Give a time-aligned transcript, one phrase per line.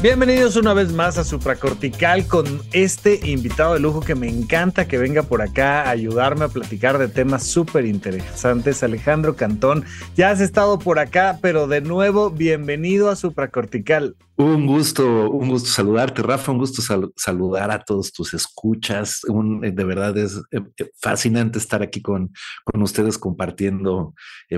[0.00, 4.96] Bienvenidos una vez más a Supracortical con este invitado de lujo que me encanta que
[4.96, 8.84] venga por acá a ayudarme a platicar de temas súper interesantes.
[8.84, 9.84] Alejandro Cantón,
[10.14, 14.14] ya has estado por acá, pero de nuevo, bienvenido a Supracortical.
[14.36, 16.80] Un gusto, un gusto saludarte, Rafa, un gusto
[17.16, 19.22] saludar a todos tus escuchas.
[19.64, 24.14] Eh, de verdad es eh, eh, fascinante estar aquí con, con ustedes compartiendo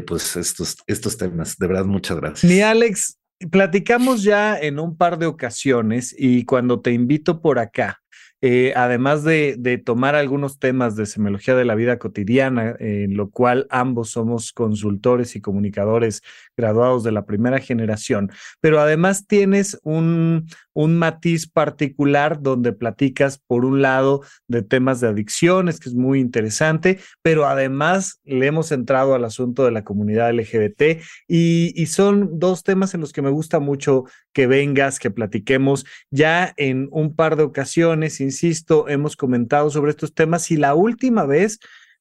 [0.06, 1.56] pues estos, estos temas.
[1.56, 2.52] De verdad, muchas gracias.
[2.52, 8.02] Mi Alex, Platicamos ya en un par de ocasiones y cuando te invito por acá,
[8.42, 13.66] eh, además de, tomar algunos temas de semiología de la vida cotidiana, en lo cual
[13.70, 16.22] ambos somos consultores y comunicadores
[16.56, 23.82] graduados de la primera generación, pero además tienes un, matiz particular donde platicas, por un
[23.82, 29.26] lado, de temas de adicciones, que es muy interesante, pero además le hemos entrado al
[29.26, 34.04] asunto de la comunidad LGBT y son dos temas en los que me gusta mucho
[34.32, 35.86] que vengas, que platiquemos.
[36.10, 41.26] Ya en un par de ocasiones, insisto, hemos comentado sobre estos temas y la última
[41.26, 41.58] vez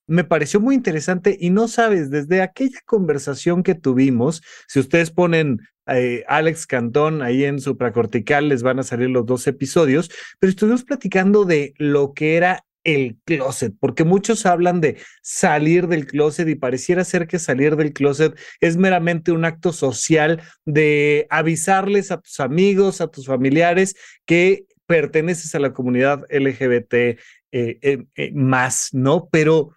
[0.07, 5.59] me pareció muy interesante y no sabes, desde aquella conversación que tuvimos, si ustedes ponen
[5.85, 10.83] eh, Alex Cantón ahí en supracortical, les van a salir los dos episodios, pero estuvimos
[10.83, 16.55] platicando de lo que era el closet, porque muchos hablan de salir del closet y
[16.55, 22.39] pareciera ser que salir del closet es meramente un acto social de avisarles a tus
[22.39, 23.95] amigos, a tus familiares
[24.25, 27.17] que perteneces a la comunidad LGBT eh,
[27.51, 29.29] eh, más, ¿no?
[29.31, 29.71] Pero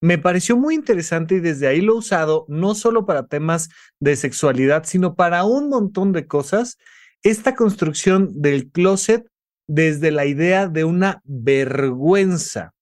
[0.00, 4.16] me pareció muy interesante y desde ahí lo he usado no solo para temas de
[4.16, 6.78] sexualidad, sino para un montón de cosas.
[7.22, 9.26] Esta construcción del closet
[9.66, 12.72] desde la idea de una vergüenza.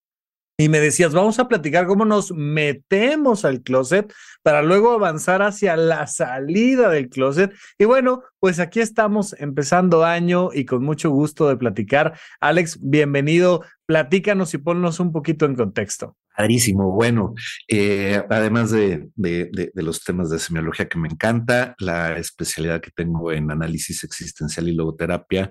[0.57, 5.75] Y me decías, vamos a platicar cómo nos metemos al closet para luego avanzar hacia
[5.75, 7.51] la salida del closet.
[7.77, 12.17] Y bueno, pues aquí estamos empezando año y con mucho gusto de platicar.
[12.39, 13.65] Alex, bienvenido.
[13.85, 16.15] Platícanos y ponnos un poquito en contexto.
[16.35, 16.91] Padrísimo.
[16.91, 17.33] Bueno,
[17.67, 23.31] eh, además de, de, los temas de semiología que me encanta, la especialidad que tengo
[23.31, 25.49] en análisis existencial y logoterapia,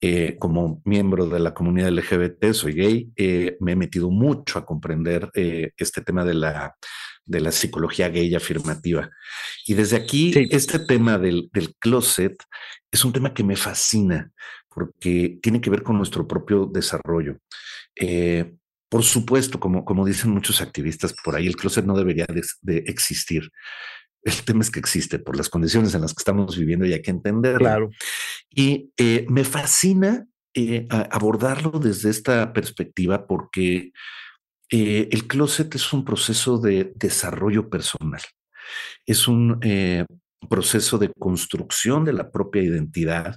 [0.00, 4.66] eh, como miembro de la comunidad LGBT, soy gay, eh, me he metido mucho a
[4.66, 6.74] comprender este tema de la,
[7.24, 9.10] de la psicología gay afirmativa.
[9.66, 12.36] Y desde aquí, este tema del, del closet
[12.90, 14.32] es un tema que me fascina
[14.76, 17.38] porque tiene que ver con nuestro propio desarrollo.
[17.98, 18.56] Eh,
[18.88, 23.50] por supuesto, como, como dicen muchos activistas por ahí, el closet no debería de, existir.
[24.22, 27.02] El tema es que existe por las condiciones en las que estamos viviendo y hay
[27.02, 27.58] que entenderlo.
[27.58, 27.90] Claro.
[28.50, 33.92] Y eh, me fascina eh, abordarlo desde esta perspectiva porque
[34.70, 38.22] eh, el closet es un proceso de desarrollo personal.
[39.04, 39.60] Es un
[40.48, 43.36] proceso de construcción de la propia identidad,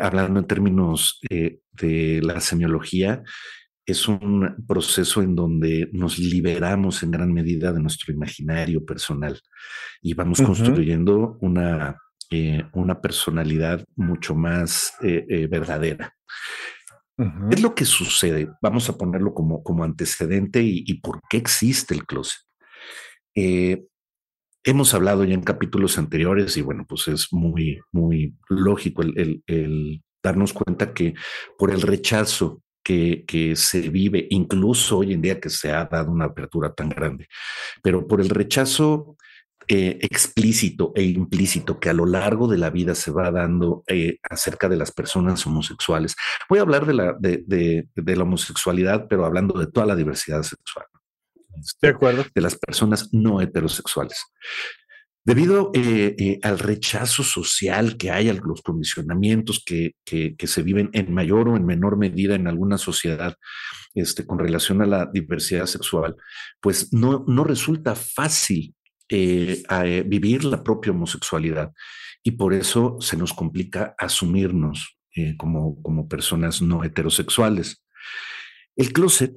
[0.00, 3.24] hablando en términos de la semiología,
[3.84, 9.40] es un proceso en donde nos liberamos en gran medida de nuestro imaginario personal
[10.00, 11.98] y vamos construyendo una,
[12.30, 16.14] eh, una personalidad mucho más eh, eh, verdadera.
[17.16, 18.48] ¿Qué es lo que sucede?
[18.60, 22.40] Vamos a ponerlo como, como antecedente y, por qué existe el closet.
[24.64, 30.02] hemos hablado ya en capítulos anteriores y bueno, pues es muy, muy lógico el, el
[30.22, 31.14] darnos cuenta que
[31.58, 36.26] por el rechazo que, se vive, incluso hoy en día que se ha dado una
[36.26, 37.28] apertura tan grande,
[37.82, 39.16] pero por el rechazo
[39.68, 44.18] eh, explícito e implícito que a lo largo de la vida se va dando eh,
[44.28, 46.16] acerca de las personas homosexuales.
[46.48, 50.86] Voy a hablar de la, de, la homosexualidad, pero hablando de toda la diversidad sexual.
[51.80, 52.24] De acuerdo.
[52.34, 54.18] De las personas no heterosexuales.
[55.24, 60.90] Debido eh, eh, al rechazo social que hay, a los condicionamientos que, que, se viven
[60.94, 63.36] en mayor o en menor medida en alguna sociedad
[63.94, 66.16] este, con relación a la diversidad sexual,
[66.60, 68.74] pues no, no resulta fácil
[69.08, 69.62] eh,
[70.06, 71.72] vivir la propia homosexualidad
[72.24, 74.98] y por eso se nos complica asumirnos
[75.36, 77.84] como, como personas no heterosexuales.
[78.74, 79.36] El closet,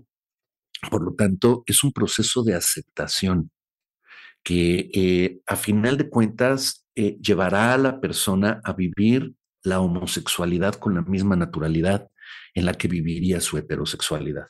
[0.90, 3.52] por lo tanto, es un proceso de aceptación
[4.46, 9.34] que eh, a final de cuentas eh, llevará a la persona a vivir
[9.64, 12.08] la homosexualidad con la misma naturalidad
[12.54, 14.46] en la que viviría su heterosexualidad.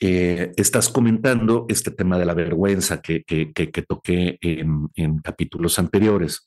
[0.00, 3.22] Eh, estás comentando este tema de la vergüenza que,
[3.86, 6.44] toqué en, capítulos anteriores.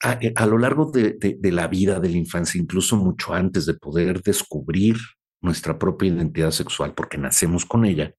[0.00, 4.96] A, lo largo de, la vida de la infancia, incluso mucho antes de poder descubrir
[5.40, 8.12] nuestra propia identidad sexual, porque nacemos con ella,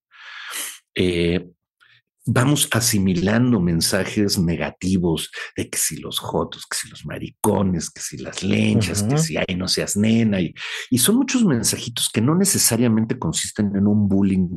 [2.26, 8.18] vamos asimilando mensajes negativos de que si los jotos, que si los maricones, que si
[8.18, 10.40] las lenchas, que si ay no seas nena.
[10.40, 10.54] Y,
[10.90, 14.48] y, son muchos mensajitos que no necesariamente consisten en un bullying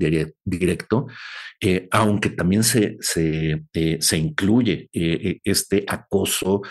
[0.44, 1.06] directo,
[1.60, 6.62] eh, aunque también se, se, eh, se incluye eh, este acoso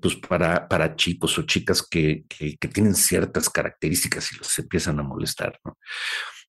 [0.00, 4.98] pues para, para chicos o chicas que, que, que, tienen ciertas características y los empiezan
[4.98, 5.58] a molestar.
[5.64, 5.76] ¿no?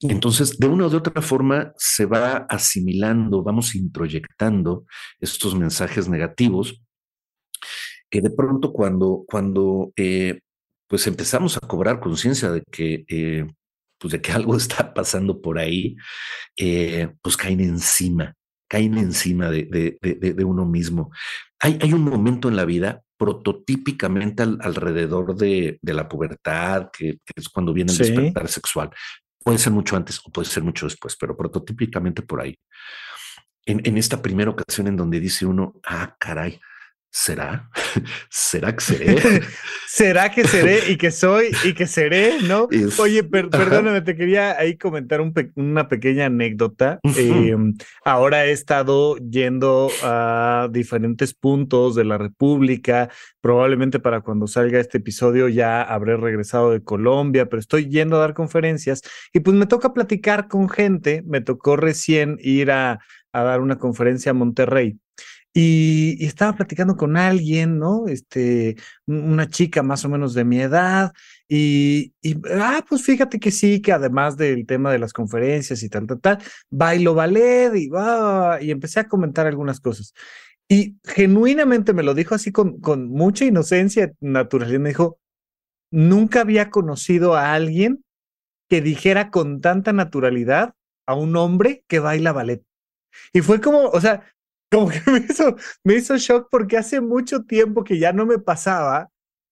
[0.02, 4.86] Entonces, de una u otra forma, se va asimilando, vamos introyectando
[5.20, 6.82] estos mensajes negativos
[8.10, 10.40] que de pronto cuando, cuando eh,
[10.88, 13.46] pues empezamos a cobrar conciencia de que, eh,
[14.00, 15.96] pues de que algo está pasando por ahí,
[16.58, 18.34] eh, pues caen encima,
[18.70, 21.12] caen encima de, de, uno mismo.
[21.60, 27.74] Hay, hay, un momento en la vida prototípicamente alrededor de, la pubertad, que, es cuando
[27.74, 28.90] viene el despertar sexual,
[29.46, 32.58] Puede ser mucho antes o puede ser mucho después, pero prototípicamente por ahí.
[33.64, 36.60] En, en esta primera ocasión en donde dice uno, ah, caray,
[37.18, 37.70] ¿Será?
[38.30, 39.16] ¿Será que seré?
[39.88, 42.42] ¿Será que seré y que soy y que seré?
[42.46, 42.68] ¿No?
[43.00, 45.22] Oye, perdóname, te quería ahí comentar
[45.56, 47.00] una pequeña anécdota.
[47.16, 47.74] Em,
[48.04, 53.10] ahora he estado yendo a diferentes puntos de la República.
[53.40, 58.20] Probablemente para cuando salga este episodio ya habré regresado de Colombia, pero estoy yendo a
[58.20, 61.24] dar conferencias y pues me toca platicar con gente.
[61.26, 63.00] Me tocó recién ir a,
[63.32, 65.00] a dar una conferencia a Monterrey.
[65.58, 68.08] Y, estaba platicando con alguien, ¿no?
[68.08, 68.76] Este,
[69.08, 71.14] una chica más o menos de mi edad.
[71.48, 72.14] Y,
[72.60, 76.20] ah, pues fíjate que sí, que además del tema de las conferencias y tal, tal,
[76.20, 80.14] tal, bailo ballet y va, y empecé a comentar algunas cosas.
[80.68, 84.80] Y genuinamente me lo dijo así con, con mucha inocencia, naturalidad.
[84.80, 85.20] Me dijo,
[85.90, 88.04] nunca había conocido a alguien
[88.70, 90.74] que dijera con tanta naturalidad
[91.08, 92.62] a un hombre que baila ballet.
[93.34, 94.24] Y fue como, o sea,
[94.76, 98.40] como que me hizo, me hizo shock porque hace mucho tiempo que ya no me
[98.40, 99.10] pasaba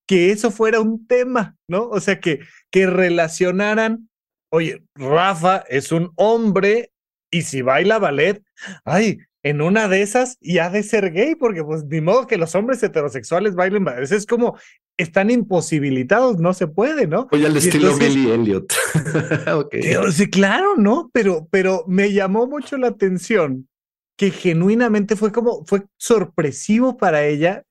[0.07, 1.87] que eso fuera un tema, ¿no?
[1.87, 2.39] O sea, que,
[2.69, 4.09] que relacionaran,
[4.51, 6.91] oye, Rafa es un hombre
[7.31, 8.43] y si baila ballet,
[8.83, 12.37] ay, en una de esas y ha de ser gay, porque pues ni modo que
[12.37, 14.11] los hombres heterosexuales bailen ballet.
[14.11, 14.57] Es como,
[14.97, 17.27] están imposibilitados, no se puede, ¿no?
[17.31, 18.73] Oye, al estilo Billy Elliot.
[19.53, 19.81] okay.
[20.11, 21.09] Sí, claro, ¿no?
[21.13, 23.67] Pero, pero me llamó mucho la atención
[24.23, 27.65] que genuinamente fue como, fue sorpresivo para ella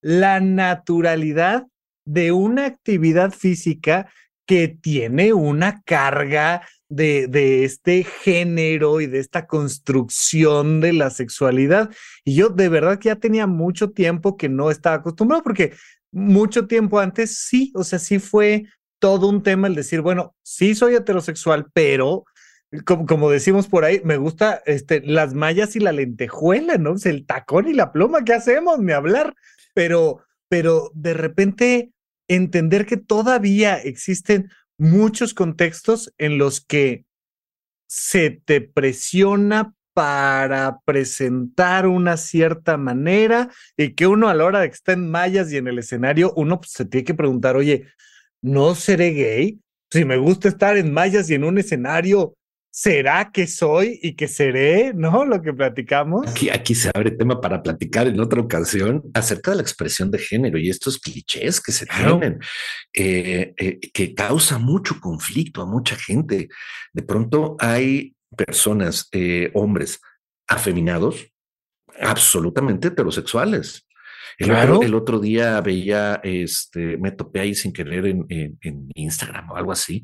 [0.00, 1.66] la naturalidad
[2.04, 4.08] de una actividad física
[4.46, 11.90] que tiene una carga de, de, este género y de esta construcción de la sexualidad.
[12.24, 15.72] Y yo de verdad que ya tenía mucho tiempo que no estaba acostumbrado, porque
[16.12, 18.66] mucho tiempo antes sí, o sea, sí fue
[19.00, 22.26] todo un tema el decir, bueno, sí soy heterosexual, pero
[22.84, 26.94] como, como, decimos por ahí, me gusta este, las mallas y la lentejuela, ¿no?
[27.04, 28.78] el tacón y la pluma, ¿qué hacemos?
[28.78, 29.34] Ni hablar.
[29.74, 31.92] Pero, pero de repente
[32.28, 37.04] entender que todavía existen muchos contextos en los que
[37.88, 44.68] se te presiona para presentar una cierta manera y que uno a la hora de
[44.68, 47.86] que está en mallas y en el escenario, uno pues, se tiene que preguntar, oye,
[48.42, 49.60] ¿no seré gay?
[49.90, 52.34] Si me gusta estar en mallas y en un escenario,
[52.76, 54.92] ¿será que soy y que seré?
[54.94, 55.24] ¿No?
[55.24, 56.28] Lo que platicamos.
[56.28, 60.18] Aquí, aquí se abre tema para platicar en otra ocasión acerca de la expresión de
[60.18, 62.38] género y estos clichés que se tienen,
[62.92, 66.48] eh, eh, que causa mucho conflicto a mucha gente.
[66.92, 69.98] De pronto hay personas, eh, hombres
[70.46, 71.32] afeminados,
[71.98, 73.86] absolutamente heterosexuales.
[74.36, 79.50] El, otro, el, otro, día veía, este, me topé ahí sin querer en, en, Instagram
[79.50, 80.02] o algo así,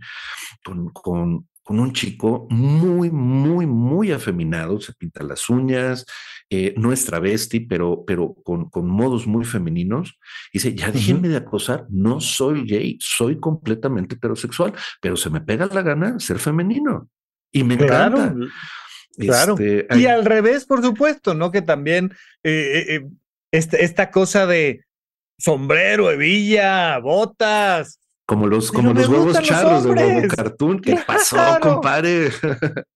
[0.64, 6.04] con, con, con un chico muy, muy, muy afeminado, se pinta las uñas,
[6.50, 10.18] eh, no es travesti, pero, pero con, con modos muy femeninos.
[10.52, 15.40] Y dice, ya déjenme de acosar, no soy gay, soy completamente heterosexual, pero se me
[15.40, 17.08] pega la gana ser femenino.
[17.50, 18.34] Y me encanta.
[19.16, 19.56] Claro.
[19.58, 21.50] Este, y al revés, por supuesto, ¿no?
[21.50, 23.08] Que también eh, eh,
[23.50, 24.84] esta, esta cosa de
[25.38, 30.80] sombrero, hebilla, botas, como los, como los huevos charros de huevo cartoon.
[30.80, 32.30] ¿Qué pasó, compadre?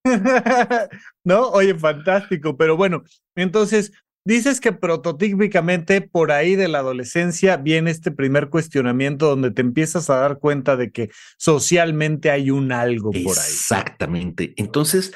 [1.25, 2.57] no, oye, fantástico.
[2.57, 3.03] Pero bueno,
[3.35, 3.93] entonces,
[4.25, 10.11] dices que prototípicamente por ahí de la adolescencia viene este primer cuestionamiento donde te empiezas
[10.11, 13.27] a dar cuenta de que socialmente hay un algo por ahí.
[13.27, 14.55] Exactamente.
[14.57, 15.13] Entonces,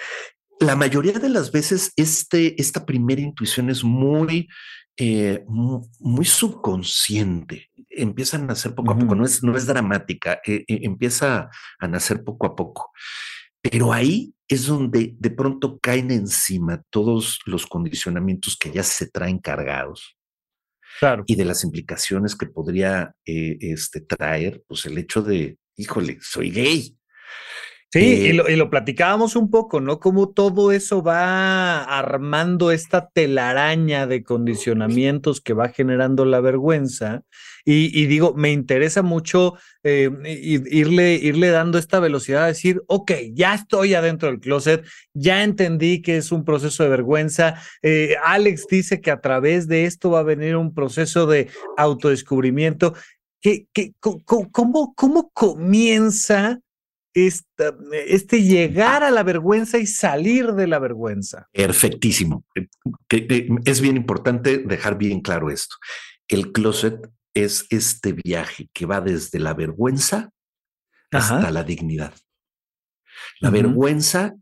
[0.61, 4.49] la mayoría de las veces este, esta primera intuición es muy,
[4.97, 7.70] eh, muy, subconsciente.
[7.91, 11.89] Empieza a nacer poco a poco, no es, no es dramática, eh, eh, empieza a
[11.89, 12.93] nacer poco a poco.
[13.61, 19.39] Pero ahí es donde de pronto caen encima todos los condicionamientos que ya se traen
[19.39, 20.17] cargados.
[20.99, 21.25] Claro.
[21.27, 26.97] Y de las implicaciones que podría este, traer, pues el hecho de, híjole, soy gay.
[27.93, 29.99] Sí, y, eh, lo, y, lo, platicábamos un poco, ¿no?
[29.99, 37.25] Cómo todo eso va armando esta telaraña de condicionamientos que va generando la vergüenza.
[37.65, 43.55] Y, digo, me interesa mucho eh, irle, irle dando esta velocidad a decir, ok, ya
[43.55, 47.57] estoy adentro del closet, ya entendí que es un proceso de vergüenza.
[47.83, 52.95] Eh, Alex dice que a través de esto va a venir un proceso de autodescubrimiento.
[53.41, 56.61] ¿Qué, qué, cómo, ¿Cómo comienza?
[57.15, 61.49] Este llegar a la vergüenza y salir de la vergüenza.
[61.53, 62.45] Perfectísimo.
[62.55, 65.77] Eh, es bien importante dejar bien claro esto.
[66.29, 70.31] El closet es este viaje que va desde la vergüenza
[71.11, 72.15] hasta la dignidad.
[73.41, 74.35] La vergüenza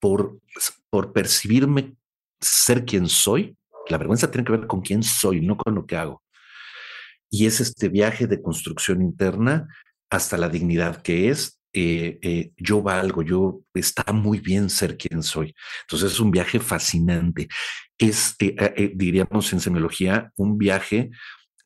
[0.00, 0.40] por,
[0.90, 1.96] por percibirme
[2.40, 3.56] ser quien soy.
[3.88, 6.22] La vergüenza tiene que ver con quién soy, no con lo que hago.
[7.30, 9.68] Y es este viaje de construcción interna
[10.10, 15.24] hasta la dignidad que es eh, eh, yo valgo, yo está muy bien ser quien
[15.24, 15.54] soy.
[15.82, 17.48] Entonces es un viaje fascinante.
[17.98, 21.10] Es, eh, diríamos en semiología, un viaje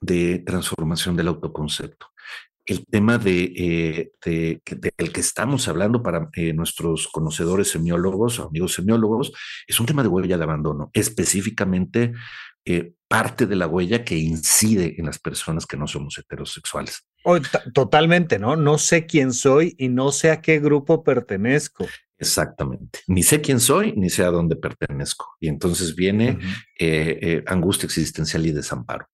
[0.01, 2.07] de transformación del autoconcepto.
[2.65, 9.33] El tema de, del que estamos hablando para nuestros conocedores semiólogos amigos semiólogos
[9.67, 12.13] es un tema de huella de abandono, específicamente
[13.09, 17.08] parte de la huella que incide en las personas que no somos heterosexuales.
[17.75, 18.57] Totalmente, ¿no?
[18.57, 21.87] No sé quién soy y no sé a qué grupo pertenezco.
[22.19, 23.01] Exactamente.
[23.07, 25.37] Ni sé quién soy, ni sé a dónde pertenezco.
[25.41, 26.39] Y entonces viene
[26.79, 29.09] eh, eh, angustia existencial y desamparo.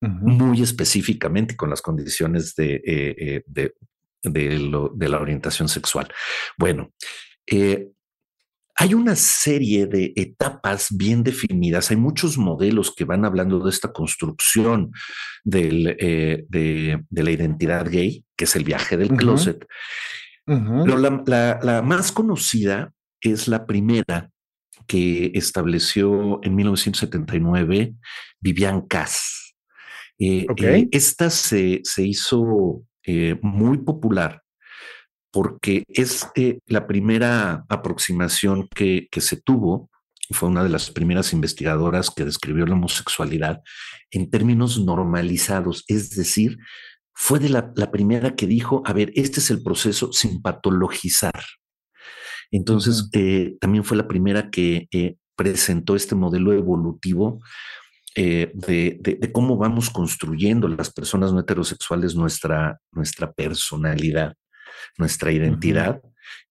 [0.00, 3.74] Muy específicamente con las condiciones de, eh, de,
[4.22, 6.10] de, la orientación sexual.
[6.56, 6.94] Bueno,
[8.80, 13.92] hay una serie de etapas bien definidas, hay muchos modelos que van hablando de esta
[13.92, 14.90] construcción
[15.52, 19.66] eh, de, la identidad gay, que es el viaje del closet.
[20.46, 24.30] Pero la, más conocida es la primera
[24.86, 27.92] que estableció en 1979
[28.40, 29.56] Vivian Cass.
[30.18, 32.82] Eh, eh, esta se, se hizo
[33.42, 34.40] muy popular
[35.32, 39.90] porque es eh, la primera aproximación que, se tuvo,
[40.30, 43.60] fue una de las primeras investigadoras que describió la homosexualidad
[44.10, 46.58] en términos normalizados, es decir,
[47.14, 51.44] fue de la, primera que dijo, a ver, este es el proceso sin patologizar.
[52.50, 57.40] Entonces, eh, también fue la primera que eh, presentó este modelo evolutivo
[58.14, 64.34] de, cómo vamos construyendo las personas no heterosexuales nuestra, nuestra personalidad
[64.98, 66.00] nuestra identidad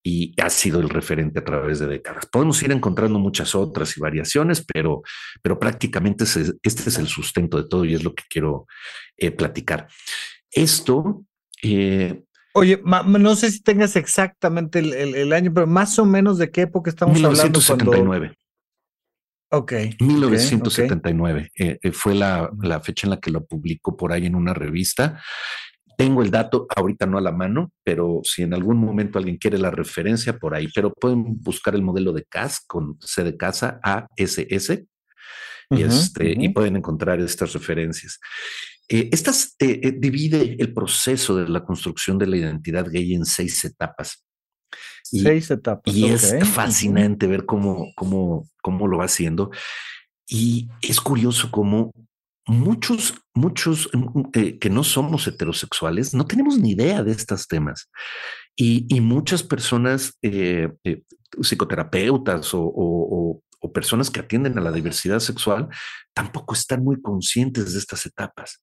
[0.03, 2.25] y ha sido el referente a través de décadas.
[2.25, 5.03] Podemos ir encontrando muchas otras y variaciones, pero,
[5.41, 8.67] pero prácticamente este es el sustento de todo y es lo que quiero
[9.17, 9.88] eh, platicar.
[10.51, 11.25] Esto...
[11.62, 16.62] Eh, Oye, no sé si tengas exactamente el, año, pero más o menos de qué
[16.62, 18.15] época estamos 1979.
[18.15, 18.36] hablando.
[19.51, 19.74] Ok.
[20.00, 24.53] 1979 eh, fue la, la, fecha en la que lo publicó por ahí en una
[24.53, 25.21] revista
[26.00, 29.58] tengo el dato ahorita no a la mano, pero si en algún momento alguien quiere
[29.58, 33.82] la referencia por ahí, pero pueden buscar el modelo de CAS con C de casa,
[33.84, 34.86] ASS,
[35.72, 38.18] y, este, y pueden encontrar estas referencias.
[38.88, 43.25] Eh, estas eh, eh, divide el proceso de la construcción de la identidad gay en
[43.25, 44.24] seis etapas.
[45.03, 45.94] seis etapas.
[45.94, 49.51] Y es fascinante ver cómo, cómo, cómo lo va haciendo.
[50.29, 51.91] Y es curioso cómo
[52.50, 57.48] muchos, muchos mm, mm, eh, que no somos heterosexuales no tenemos ni idea de estos
[57.48, 57.89] temas.
[58.56, 61.03] Y, muchas personas, eh, eh,
[61.41, 63.41] psicoterapeutas o,
[63.74, 65.70] personas que atienden a la diversidad sexual,
[66.13, 68.62] tampoco están muy conscientes de estas etapas.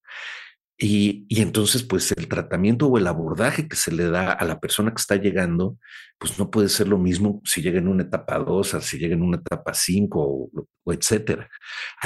[0.78, 4.90] Y, entonces, pues el tratamiento o el abordaje que se le da a la persona
[4.90, 5.78] que está llegando,
[6.18, 9.22] pues no puede ser lo mismo si llega en una etapa 2, si llega en
[9.22, 11.48] una etapa 5 o, etcétera.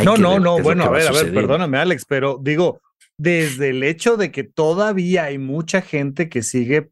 [0.05, 2.81] no, no, no, bueno, a ver, a ver, perdóname, Alex, pero digo,
[3.19, 6.91] desde el hecho de que todavía hay mucha gente que sigue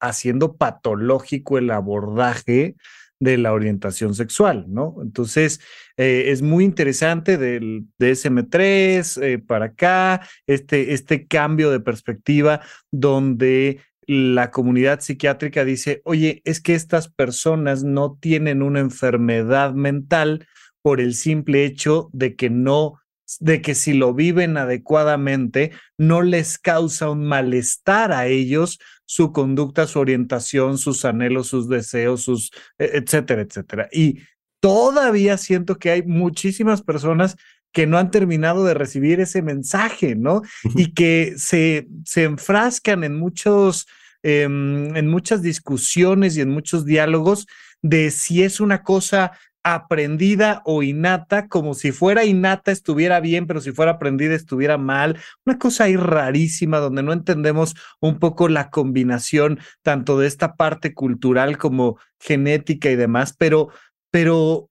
[0.00, 2.74] haciendo patológico el abordaje
[3.20, 4.96] de la orientación sexual, ¿no?
[5.00, 5.60] Entonces,
[5.96, 13.80] eh, es muy interesante del DSM3 eh, para acá, este, este cambio de perspectiva donde
[14.06, 20.46] la comunidad psiquiátrica dice, oye, es que estas personas no tienen una enfermedad mental
[20.82, 23.00] por el simple hecho de que no
[23.40, 29.86] de que si lo viven adecuadamente, no les causa un malestar a ellos su conducta,
[29.86, 33.88] su orientación, sus anhelos, sus deseos, sus, e, etcétera, etcétera.
[33.92, 34.20] Y
[34.60, 37.36] todavía siento que hay muchísimas personas
[37.72, 40.42] que no han terminado de recibir ese mensaje, ¿no?
[40.76, 43.86] Y que se, se enfrascan en muchos,
[44.22, 47.46] em, en muchas discusiones y en muchos diálogos
[47.82, 49.32] de si es una cosa
[49.64, 55.18] aprendida o innata, como si fuera innata estuviera bien, pero si fuera aprendida estuviera mal.
[55.46, 60.92] Una cosa ahí rarísima donde no entendemos un poco la combinación tanto de esta parte
[60.92, 63.70] cultural como genética y demás, pero,
[64.10, 64.68] pero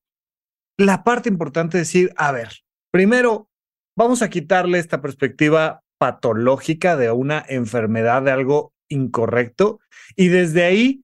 [0.78, 2.50] la parte importante es decir, a ver,
[2.92, 3.50] primero
[3.98, 9.80] vamos a quitarle esta perspectiva patológica de una enfermedad, de algo incorrecto,
[10.16, 11.03] y desde ahí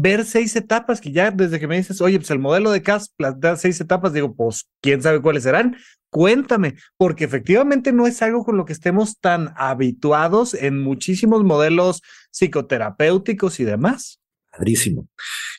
[0.00, 3.12] ver seis etapas, que ya desde que me dices, oye, pues el modelo de CAS
[3.16, 5.76] plantea seis etapas, digo, pues, ¿quién sabe cuáles serán?
[6.10, 12.00] Cuéntame, porque efectivamente no es algo con lo que estemos tan habituados en muchísimos modelos
[12.30, 14.20] psicoterapéuticos y demás.
[14.52, 15.08] Padrísimo.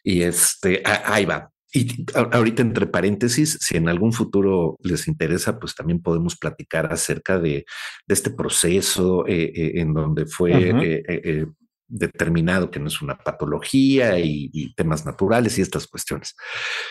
[0.03, 1.51] Y este, ahí va.
[1.71, 7.37] Y ahorita entre paréntesis, si en algún futuro les interesa, pues también podemos platicar acerca
[7.37, 7.65] de,
[8.07, 10.73] de este proceso eh, eh, en donde fue
[11.89, 16.35] determinado que no es una patología y, temas naturales y estas cuestiones.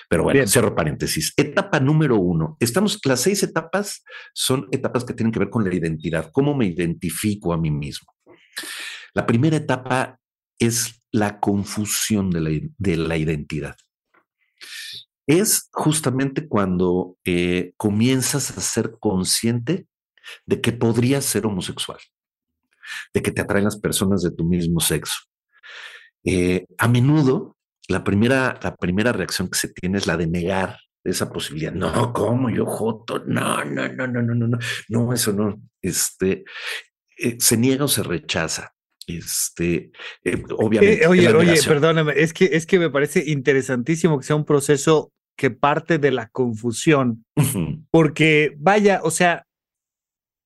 [0.08, 1.32] Pero bueno, cierro paréntesis.
[1.36, 2.56] Etapa número uno.
[2.60, 6.66] Estamos, las seis etapas son etapas que tienen que ver con la identidad, cómo me
[6.66, 8.12] identifico a mí mismo.
[9.14, 10.18] La primera etapa
[10.58, 13.76] es la confusión de la, de la identidad.
[15.26, 19.86] Es justamente cuando eh, comienzas a ser consciente
[20.44, 21.98] de que podrías ser homosexual
[23.12, 25.16] de que te atraen las personas de tu mismo sexo.
[26.24, 27.56] Eh, a menudo,
[27.88, 31.72] la primera, la primera reacción que se tiene es la de negar esa posibilidad.
[31.72, 33.24] No, ¿cómo yo joto?
[33.26, 35.60] No, no, no, no, no, no, no, no, eso no.
[35.80, 36.44] Este,
[37.16, 38.72] eh, se niega o se rechaza.
[39.06, 39.90] Este,
[40.22, 41.06] eh, obviamente.
[41.06, 45.50] oye, oye, perdóname, es que, es que me parece interesantísimo que sea un proceso que
[45.50, 47.24] parte de la confusión,
[47.90, 49.46] porque vaya, o sea,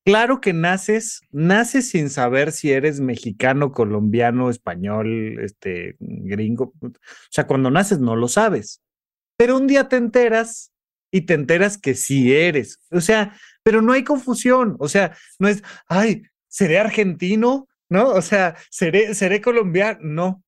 [0.04, 6.74] Claro que naces, naces sin saber si eres mexicano, colombiano, español, este, gringo.
[6.80, 6.90] O
[7.30, 8.82] sea, cuando naces no lo sabes.
[9.36, 10.72] Pero un día te enteras
[11.12, 12.80] y te enteras que sí eres.
[12.90, 14.76] O sea, pero no hay confusión.
[14.80, 18.08] O sea, no es, ay, seré argentino, ¿no?
[18.08, 20.00] O sea, seré, seré colombiano.
[20.02, 20.44] No.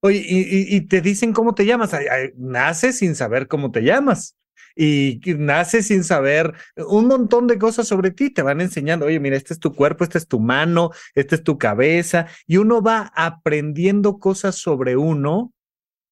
[0.00, 1.90] Oye, y, te dicen cómo te llamas.
[2.36, 4.36] naces sin saber cómo te llamas
[4.74, 9.36] y nace sin saber un montón de cosas sobre ti, te van enseñando, oye, mira,
[9.36, 13.12] este es tu cuerpo, esta es tu mano, esta es tu cabeza, y uno va
[13.14, 15.52] aprendiendo cosas sobre uno,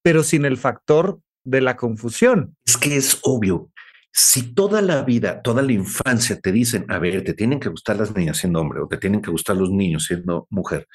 [0.03, 2.57] pero sin el factor de la confusión.
[2.67, 3.71] Es que es obvio.
[4.13, 7.97] Si toda la vida, toda la infancia te dicen, a ver, te tienen que gustar
[7.97, 10.87] las niñas siendo hombre o te tienen que gustar los niños siendo mujer,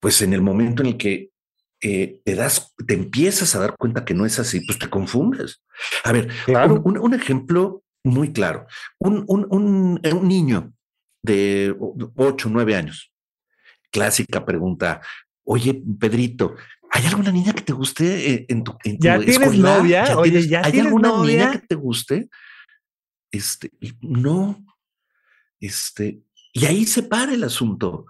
[0.00, 1.30] pues en el momento en el que
[1.80, 5.62] eh, te das, te empiezas a dar cuenta que no es así, pues te confundes.
[6.04, 8.66] A ver, un, ejemplo muy claro.
[8.98, 10.72] Un, un, niño
[11.22, 11.76] de
[12.14, 13.12] 8, 9 años,
[13.90, 15.02] clásica pregunta,
[15.44, 16.56] oye, Pedrito,
[16.90, 20.16] ¿hay alguna niña que te guste eh, en tu, en ¿Ya tienes novia?
[20.16, 22.28] oye, ¿ya ¿hay alguna niña que te guste?
[23.30, 24.64] Este, no.
[25.60, 28.06] Este, y ahí se para el asunto.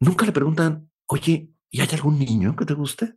[0.00, 3.14] Nunca le preguntan, oye, ¿y hay algún niño que te guste?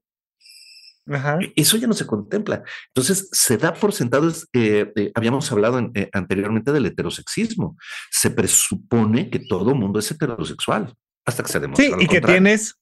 [1.08, 2.62] E, eso ya no se contempla.
[2.88, 7.78] Entonces, se da por sentado, eh, eh, habíamos hablado eh, anteriormente del heterosexismo.
[8.12, 10.94] Se presupone que todo mundo es heterosexual
[11.26, 11.98] hasta que se demuestra.
[11.98, 12.76] Sí, y que tienes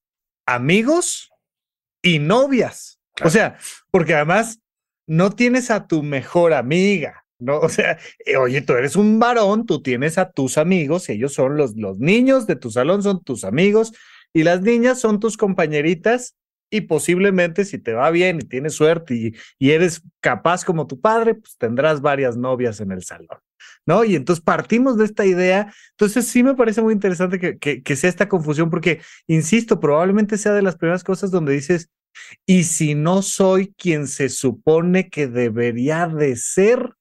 [0.48, 1.30] amigos
[2.02, 3.00] y novias.
[3.24, 3.60] O sea,
[3.92, 4.60] porque además
[5.08, 7.60] no tienes a tu mejor amiga, ¿no?
[7.60, 8.00] O sea,
[8.40, 12.48] oye, tú eres un varón, tú tienes a tus amigos, ellos son los, los niños
[12.48, 13.94] de tu salón, son tus amigos,
[14.38, 16.36] y las niñas son tus compañeritas
[16.70, 21.02] y posiblemente si te va bien y tienes suerte y, y, eres capaz como tu
[21.02, 23.40] padre, pues tendrás varias novias en el salón,
[23.88, 24.04] ¿no?
[24.04, 25.74] Y entonces partimos de esta idea.
[25.92, 30.38] Entonces sí me parece muy interesante que, que, que sea esta confusión porque, insisto, probablemente
[30.38, 31.90] sea de las primeras cosas donde dices,
[32.46, 36.94] y si no soy quien se supone que debería de ser,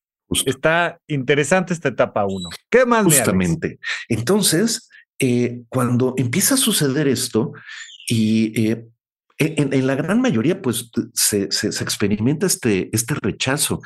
[0.46, 2.48] está interesante esta etapa uno.
[2.70, 3.04] ¿Qué más?
[3.04, 3.78] Justamente.
[4.08, 7.52] Entonces, eh, cuando empieza a suceder esto
[8.08, 8.86] y eh,
[9.38, 13.80] en, la gran mayoría, pues se, experimenta este, este rechazo.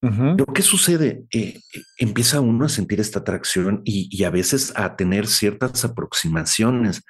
[0.00, 1.24] Pero ¿qué sucede?
[1.30, 1.60] Eh,
[1.96, 7.04] empieza uno a sentir esta atracción y, a veces a tener ciertas aproximaciones.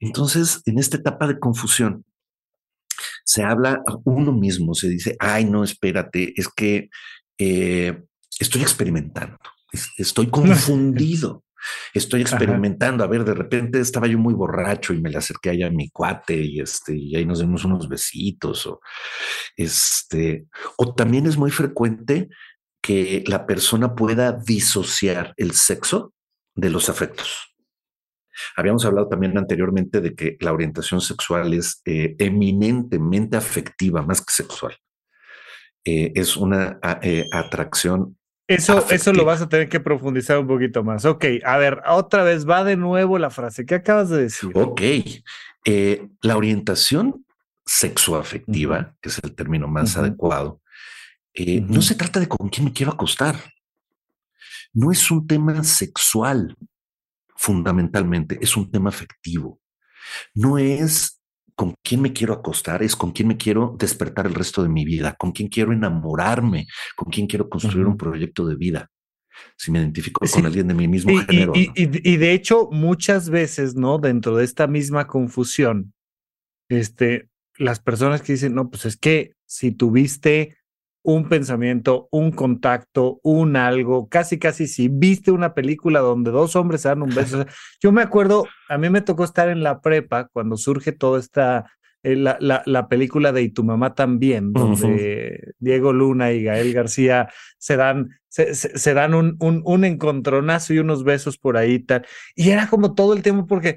[0.00, 2.06] Entonces, en esta etapa de confusión,
[3.22, 6.88] se habla a uno mismo, se dice, ay, no, espérate, es que
[7.36, 8.02] eh,
[8.40, 9.36] estoy experimentando,
[9.98, 11.44] estoy confundido.
[11.92, 13.04] Estoy experimentando.
[13.04, 15.90] A ver, de repente estaba yo muy borracho y me le acerqué allá a mi
[15.90, 18.80] cuate y este, y ahí nos dimos unos besitos o
[19.56, 22.28] este, o también es muy frecuente
[22.82, 26.12] que la persona pueda disociar el sexo
[26.54, 27.56] de los afectos.
[28.56, 34.32] Habíamos hablado también anteriormente de que la orientación sexual es eh, eminentemente afectiva más que
[34.32, 34.76] sexual.
[35.84, 40.84] Eh, es una eh, atracción eso, eso lo vas a tener que profundizar un poquito
[40.84, 41.04] más.
[41.04, 43.66] Ok, a ver, otra vez va de nuevo la frase.
[43.66, 44.50] ¿Qué acabas de decir?
[44.54, 44.80] Ok,
[45.64, 47.24] eh, la orientación
[47.64, 50.60] sexoafectiva, que es el término más adecuado,
[51.34, 53.36] eh, no se trata de con quién me quiero acostar.
[54.72, 56.56] No es un tema sexual,
[57.34, 59.60] fundamentalmente, es un tema afectivo.
[60.34, 61.20] No es
[61.56, 64.84] con quién me quiero acostar, es con quién me quiero despertar el resto de mi
[64.84, 68.90] vida, con quién quiero enamorarme, con quién quiero construir un proyecto de vida.
[69.56, 71.52] Si me identifico con alguien de mi mismo género.
[71.54, 73.98] Y, de hecho, muchas veces, ¿no?
[73.98, 75.94] Dentro de esta misma confusión,
[76.68, 80.58] este, las personas que dicen, no, pues es que si tuviste
[81.06, 86.80] un pensamiento, un contacto, un algo, casi, casi si viste una película donde dos hombres
[86.80, 87.46] se dan un beso.
[87.80, 91.70] Yo me acuerdo, a mí me tocó estar en la prepa cuando surge toda esta,
[92.02, 97.28] eh, la, la, película de Y tu mamá también, donde Diego Luna y Gael García
[97.56, 102.04] se dan, se, dan un, un, un, encontronazo y unos besos por ahí tal.
[102.34, 103.76] Y era como todo el tiempo porque,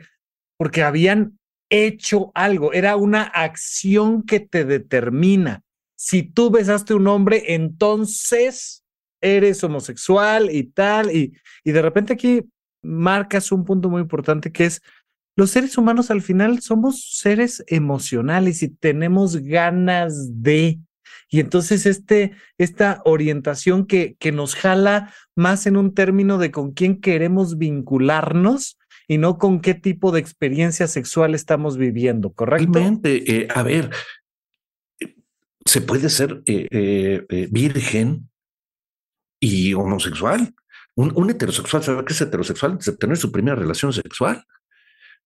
[0.57, 1.37] porque habían
[1.69, 5.61] hecho algo, era una acción que te determina
[6.01, 8.85] si tú besaste a un hombre, entonces
[9.19, 11.33] eres homosexual y tal, y,
[11.65, 12.41] y de repente aquí
[12.81, 14.81] marcas un punto muy importante que es,
[15.35, 20.79] los seres humanos al final somos seres emocionales y tenemos ganas de,
[21.29, 26.71] y entonces este, esta orientación que, que nos jala más en un término de con
[26.71, 32.79] quién queremos vincularnos y no con qué tipo de experiencia sexual estamos viviendo, ¿correcto?
[33.03, 33.89] Eh, a ver,
[35.69, 38.27] se puede ser eh, eh, eh, virgen
[39.39, 40.55] y homosexual.
[40.95, 42.79] Un, heterosexual, ¿sabe qué es heterosexual?
[42.99, 44.43] Tener su primera relación sexual.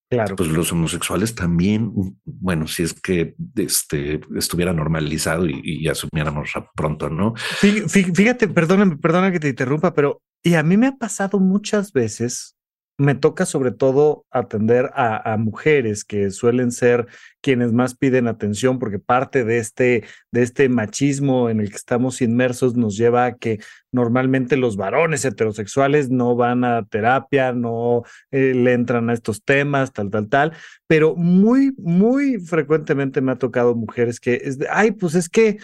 [0.09, 0.35] Claro.
[0.35, 1.91] Pues los homosexuales también,
[2.25, 7.33] bueno, si es que este, estuviera normalizado y, asumiéramos pronto, ¿no?
[7.35, 12.57] Fíjate, perdóname, perdona que te interrumpa, pero y a mí me ha pasado muchas veces
[12.97, 17.07] me toca sobre todo atender a, mujeres que suelen ser
[17.41, 22.21] quienes más piden atención porque parte de este, de este machismo en el que estamos
[22.21, 23.59] inmersos nos lleva a que
[23.91, 29.91] normalmente los varones heterosexuales no van a terapia, no eh, le entran a estos temas,
[29.91, 30.53] tal, tal, tal,
[30.87, 35.57] pero muy, muy frecuentemente me ha tocado mujeres que es de, ay, pues es que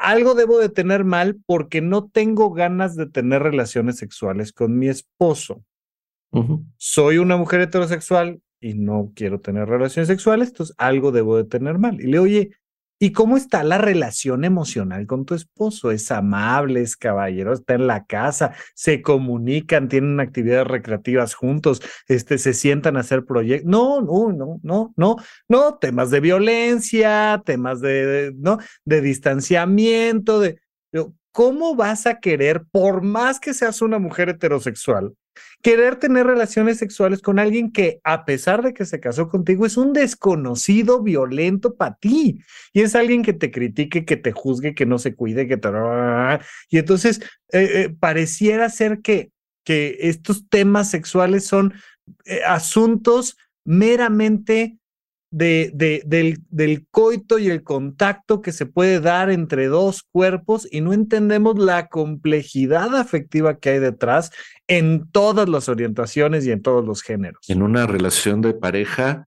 [0.00, 4.88] algo debo de tener mal porque no tengo ganas de tener relaciones sexuales con mi
[4.88, 5.62] esposo.
[6.76, 11.78] Soy una mujer heterosexual y no quiero tener relaciones sexuales, entonces algo debo de tener
[11.78, 12.00] mal.
[12.00, 12.50] Y le oye,
[12.98, 15.90] ¿y cómo está la relación emocional con tu esposo?
[15.90, 22.38] ¿Es amable, es caballero, está en la casa, se comunican, tienen actividades recreativas juntos, este,
[22.38, 23.70] se sientan a hacer proyectos?
[23.70, 25.16] No, no, no, no, no,
[25.48, 28.58] no, temas de violencia, temas de, ¿no?
[28.84, 30.58] De distanciamiento, de...
[31.30, 35.14] ¿Cómo vas a querer, por más que seas una mujer heterosexual,
[35.62, 39.76] querer tener relaciones sexuales con alguien que, a pesar de que se casó contigo, es
[39.76, 42.40] un desconocido violento para ti.
[42.72, 45.68] Y es alguien que te critique, que te juzgue, que no se cuide, que te...
[46.70, 47.20] Y entonces,
[47.52, 49.30] eh, eh, pareciera ser que,
[49.64, 51.74] que estos temas sexuales son
[52.24, 54.78] eh, asuntos meramente
[55.30, 60.66] de, de, del, del coito y el contacto que se puede dar entre dos cuerpos
[60.70, 64.30] y no entendemos la complejidad afectiva que hay detrás
[64.66, 67.40] en todas las orientaciones y en todos los géneros.
[67.48, 69.26] En una relación de pareja,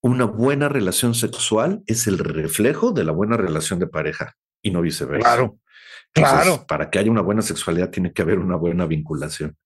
[0.00, 4.80] una buena relación sexual es el reflejo de la buena relación de pareja y no
[4.80, 5.28] viceversa.
[5.28, 5.58] Claro,
[6.12, 6.64] claro.
[6.66, 9.56] para que haya una buena sexualidad tiene que haber una buena vinculación.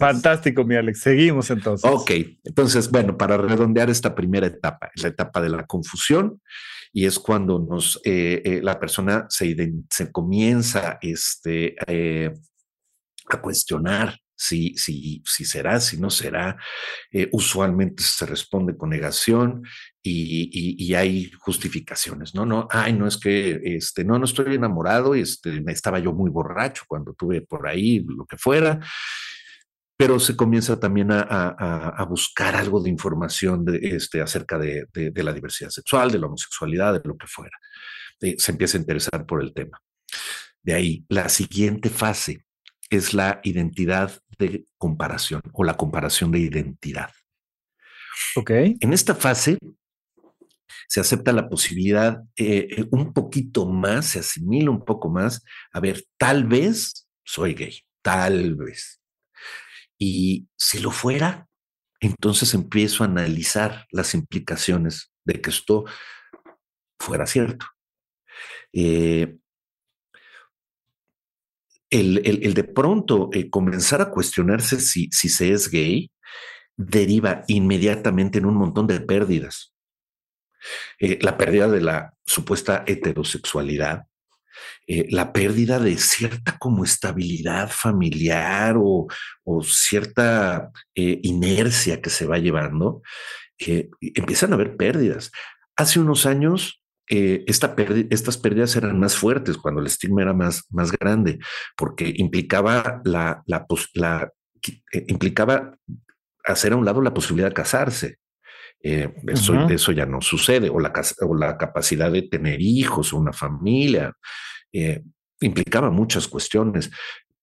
[0.00, 1.00] Fantástico, mi Alex.
[1.00, 1.88] Seguimos entonces.
[1.90, 2.10] Ok,
[2.44, 6.40] entonces, bueno, para redondear esta primera etapa, la etapa de la confusión,
[6.92, 9.54] y es cuando nos eh, eh, la persona se,
[9.90, 12.32] se comienza este, eh,
[13.28, 16.56] a cuestionar si, si, si será, si no será.
[17.12, 19.62] Eh, usualmente se responde con negación
[20.02, 22.34] y, hay justificaciones.
[22.34, 26.30] No, no, ay, no es que, este, no, no estoy enamorado, este, estaba yo muy
[26.30, 28.80] borracho cuando tuve por ahí lo que fuera
[30.00, 35.68] pero se comienza también a, buscar algo de información de, este, acerca de, la diversidad
[35.68, 37.54] sexual, de la homosexualidad, de lo que fuera.
[38.22, 39.78] Eh, se empieza a interesar por el tema.
[40.62, 42.46] De ahí, la siguiente fase
[42.88, 47.10] es la identidad de comparación o la comparación de identidad.
[48.36, 48.52] Ok.
[48.80, 49.58] En esta fase
[50.88, 55.80] se acepta la posibilidad eh, eh, un poquito más, se asimila un poco más, a
[55.80, 58.99] ver, tal vez soy gay, tal vez.
[60.02, 61.46] Y si lo fuera,
[62.00, 65.84] entonces empiezo a analizar las implicaciones de que esto
[66.98, 67.66] fuera cierto.
[68.72, 69.36] Eh,
[71.90, 76.10] el, de pronto eh, comenzar a cuestionarse si, si se es gay
[76.76, 79.74] deriva inmediatamente en un montón de pérdidas.
[80.98, 84.06] Eh, la pérdida de la supuesta heterosexualidad,
[84.86, 89.08] eh, la pérdida de cierta como estabilidad familiar o,
[89.62, 93.02] cierta eh, inercia que se va llevando,
[94.00, 95.30] empiezan a haber pérdidas.
[95.76, 96.80] Hace unos años
[97.12, 97.74] eh, esta
[98.10, 101.40] estas pérdidas eran más fuertes cuando el estigma era más, más grande,
[101.76, 104.30] porque implicaba la, la,
[105.08, 105.76] implicaba
[106.44, 108.18] hacer a un lado la posibilidad de casarse.
[108.82, 113.32] Eso, eso, ya no sucede, o la, o la capacidad de tener hijos o una
[113.32, 114.14] familia.
[114.72, 115.02] Eh,
[115.40, 116.90] implicaba muchas cuestiones,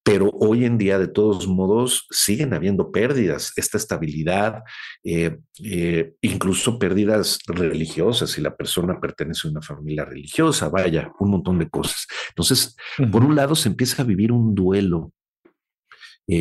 [0.04, 4.64] pero hoy en día de todos modos siguen habiendo pérdidas, esta estabilidad,
[5.04, 11.32] eh, eh, incluso pérdidas religiosas si la persona pertenece a una familia religiosa, vaya, un
[11.32, 12.08] montón de cosas.
[12.30, 12.76] Entonces,
[13.12, 15.12] por un lado se empieza a vivir un duelo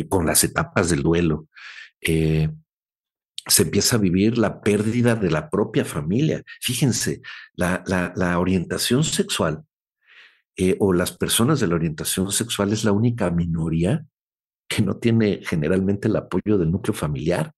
[0.09, 1.47] con las etapas del duelo.
[3.47, 6.43] Se empieza a vivir la pérdida de la propia familia.
[6.61, 7.21] Fíjense,
[7.55, 9.63] la orientación sexual
[10.59, 14.03] eh, o las personas de la orientación sexual es la única minoría
[14.67, 17.53] que no tiene generalmente el apoyo del núcleo familiar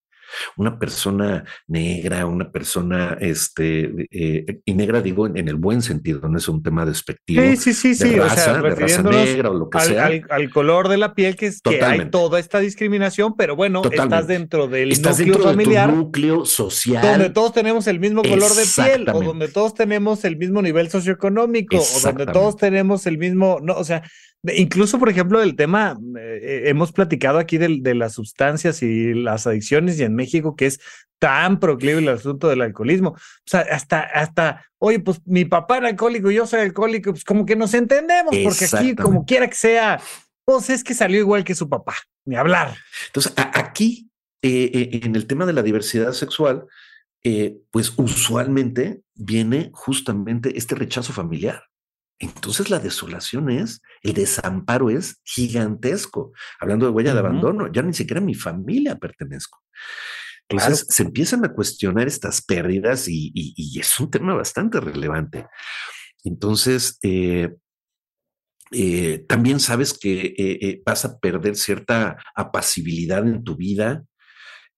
[0.57, 6.37] una persona negra, una persona, este, eh, y negra digo en, el buen sentido, no
[6.37, 7.41] es un tema despectivo.
[7.41, 8.19] Sí, sí, sí, sí.
[8.19, 10.11] o sea, de raza negra o lo que al, sea.
[10.29, 14.27] Al, color de la piel, que es que hay toda esta discriminación, pero bueno, estás
[14.27, 15.93] dentro del núcleo familiar.
[15.93, 17.01] núcleo social.
[17.01, 20.89] Donde todos tenemos el mismo color de piel, o donde todos tenemos el mismo nivel
[20.89, 24.03] socioeconómico, o donde todos tenemos el mismo, no, o sea,
[24.43, 29.45] Incluso, por ejemplo, el tema, eh, hemos platicado aquí de, de, las sustancias y las
[29.45, 30.79] adicciones y en México que es
[31.19, 33.09] tan proclive el asunto del alcoholismo.
[33.09, 37.45] O sea, hasta, hasta, oye, pues mi papá era alcohólico, yo soy alcohólico, pues como
[37.45, 40.01] que nos entendemos, porque aquí, como quiera que sea,
[40.45, 42.77] pues es que salió igual que su papá, ni hablar.
[43.07, 44.09] Entonces, aquí,
[44.41, 46.65] eh, eh, en el tema de la diversidad sexual,
[47.71, 51.63] pues usualmente viene justamente este rechazo familiar.
[52.19, 56.33] Entonces la desolación es, el desamparo es gigantesco.
[56.59, 59.59] Hablando de huella de abandono, ya ni siquiera a mi familia pertenezco.
[60.49, 65.45] Entonces se empiezan a cuestionar estas pérdidas y, es un tema bastante relevante.
[66.23, 67.55] Entonces, eh,
[68.71, 74.03] eh, también sabes que eh, vas a perder cierta apacibilidad en tu vida,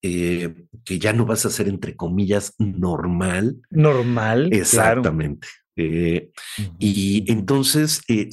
[0.01, 3.61] que ya no vas a ser, entre comillas, normal.
[3.69, 4.49] Normal.
[4.51, 5.47] Exactamente.
[5.83, 6.31] Eh,
[6.77, 8.29] y entonces eh,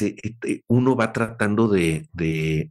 [0.00, 2.08] eh, uno va tratando de,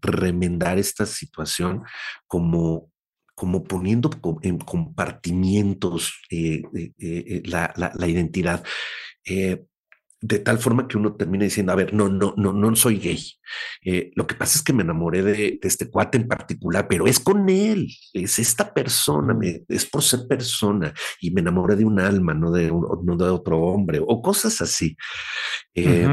[0.02, 1.84] remendar esta situación
[2.28, 2.90] como,
[3.36, 4.10] como poniendo
[4.42, 8.64] en compartimientos la, la, identidad
[10.22, 13.20] de tal forma que uno termina diciendo, a ver, no, no, no, no soy gay.
[13.84, 17.20] Eh, lo que pasa es que me enamoré de, este cuate en particular, pero es
[17.20, 22.00] con él, es esta persona, me, es por ser persona y me enamoré de un
[22.00, 24.96] alma, no de, no de otro hombre o cosas así.
[25.74, 26.08] Eh,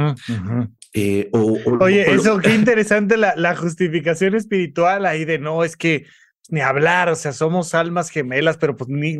[0.94, 6.06] eh, Oye, eso qué interesante la, la justificación espiritual ahí de no, es que
[6.48, 9.18] ni hablar, o sea, somos almas gemelas, pero pues ni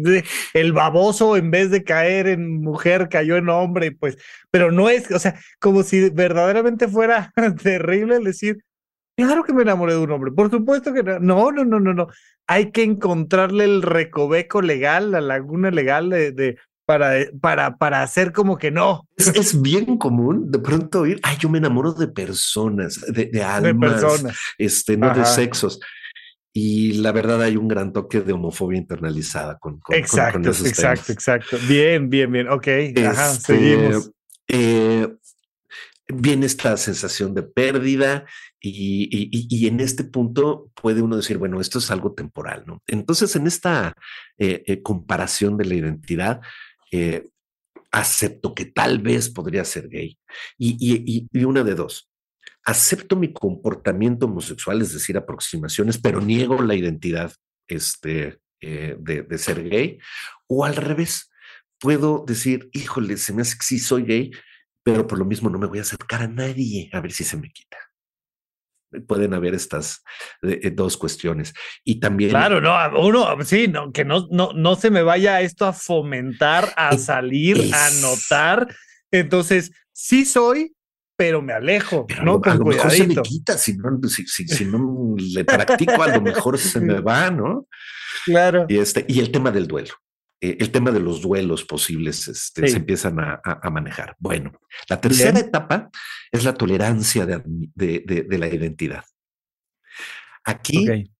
[0.55, 4.17] el baboso en vez de caer en mujer cayó en hombre, pues,
[4.51, 8.59] pero no es, o sea, como si verdaderamente fuera terrible decir,
[9.17, 11.95] claro que me enamoré de un hombre, por supuesto que no, no, no, no, no,
[11.95, 12.09] no.
[12.47, 17.13] hay que encontrarle el recoveco legal, la laguna legal de, de para,
[17.43, 19.07] para, para hacer como que no.
[19.19, 23.75] Es, bien común de pronto oír, ay, yo me enamoro de personas, de, de almas,
[23.75, 24.39] de personas.
[24.57, 25.79] este, no de sexos.
[26.53, 31.57] Y la verdad hay un gran toque de homofobia internalizada con, con Exacto, exacto, exacto.
[31.69, 32.49] Bien, bien, bien.
[32.49, 34.11] Ok, ajá, este, seguimos.
[34.49, 35.09] Eh,
[36.09, 38.25] viene esta sensación de pérdida
[38.61, 42.83] y, en este punto puede uno decir, bueno, esto es algo temporal, ¿no?
[42.87, 43.93] Entonces, en esta
[44.39, 46.41] eh, eh, comparación de la identidad,
[47.91, 50.19] acepto que tal vez podría ser gay.
[50.59, 52.08] Y, una de dos,
[52.69, 57.33] acepto mi comportamiento homosexual, es decir, aproximaciones, pero niego la identidad
[57.67, 59.99] este, de, de ser gay,
[60.47, 61.31] o al revés,
[61.81, 64.31] puedo decir, híjole, se me hace que sí soy gay,
[64.83, 67.39] pero por lo mismo no me voy a acercar a nadie a ver si se
[67.39, 67.79] me quita.
[69.07, 70.03] Pueden haber estas
[70.43, 71.55] eh, eh, dos cuestiones.
[71.85, 72.31] Y también.
[72.31, 76.73] Claro, no, uno, sí, no, que no, no, no se me vaya esto a fomentar,
[76.77, 78.75] a salir, a notar.
[79.11, 80.75] Entonces, sí soy,
[81.19, 82.41] pero me alejo, ¿no?
[82.45, 86.57] A lo, mejor se me quita, si no, si, no le practico, a lo mejor
[86.59, 87.67] se me va, ¿no?
[88.25, 88.67] Claro.
[88.69, 89.95] Y, este, y el tema del duelo.
[90.41, 94.15] Eh, el tema de los duelos posibles este, se empiezan a, manejar.
[94.21, 94.53] Bueno,
[94.89, 95.91] la tercera etapa
[96.31, 99.03] es la tolerancia de, la identidad.
[100.45, 101.11] Aquí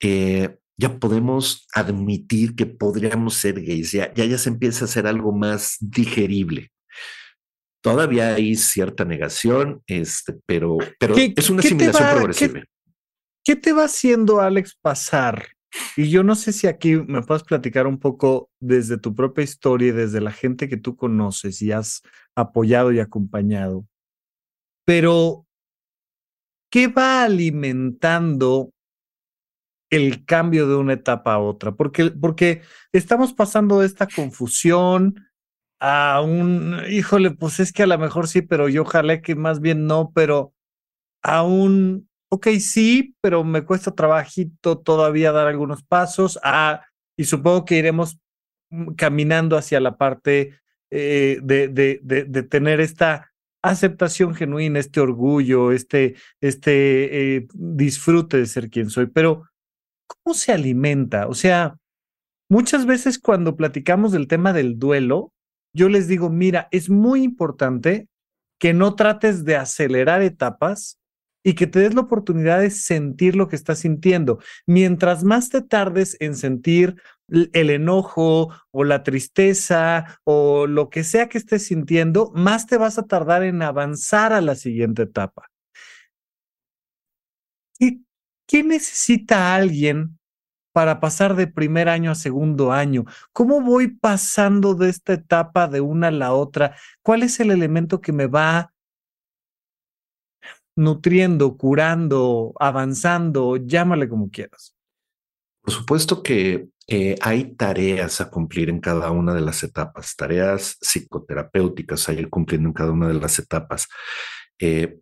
[0.00, 5.32] eh, ya podemos admitir que podríamos ser gays, ya, ya, se empieza a hacer algo
[5.32, 6.70] más digerible.
[7.82, 12.62] Todavía hay cierta negación, este, pero, pero es una asimilación progresiva.
[13.42, 15.46] ¿Qué te va haciendo, Alex, pasar
[15.96, 19.88] y yo no sé si aquí me puedes platicar un poco desde tu propia historia
[19.88, 22.02] y desde la gente que tú conoces y has
[22.34, 23.86] apoyado y acompañado,
[24.84, 25.46] pero
[26.70, 28.72] ¿qué va alimentando
[29.90, 31.72] el cambio de una etapa a otra?
[31.72, 32.62] Porque, porque
[32.92, 35.26] estamos pasando de esta confusión
[35.80, 39.60] a un, híjole, pues es que a lo mejor sí, pero yo ojalá que más
[39.60, 40.52] bien no, pero
[41.22, 46.38] a un ok, sí, pero me cuesta trabajito todavía dar algunos pasos.
[46.42, 48.18] Ah, y supongo que iremos
[48.96, 56.14] caminando hacia la parte eh, de, de, de, tener esta aceptación genuina, este orgullo, este,
[56.40, 59.06] este eh, disfrute de ser quien soy.
[59.06, 59.48] Pero,
[60.06, 61.26] ¿cómo se alimenta?
[61.26, 61.76] O sea,
[62.48, 65.32] muchas veces cuando platicamos del tema del duelo,
[65.72, 68.08] yo les digo, mira, es muy importante
[68.58, 70.98] que no trates de acelerar etapas
[71.42, 74.40] y que te des la oportunidad de sentir lo que estás sintiendo.
[74.66, 81.28] Mientras más te tardes en sentir el enojo o la tristeza o lo que sea
[81.28, 85.50] que estés sintiendo, más te vas a tardar en avanzar a la siguiente etapa.
[87.78, 88.00] ¿Qué,
[88.46, 90.19] qué necesita alguien
[90.72, 93.04] para pasar de primer año a segundo año?
[93.32, 96.76] ¿Cómo voy pasando de esta etapa de una a la otra?
[97.02, 98.72] ¿Cuál es el elemento que me va
[100.80, 104.74] nutriendo, curando, avanzando, llámale como quieras.
[105.62, 110.78] Por supuesto que eh, hay tareas a cumplir en cada una de las etapas, tareas
[110.80, 113.88] psicoterapéuticas a ir cumpliendo en cada una de las etapas.
[114.58, 114.98] Eh,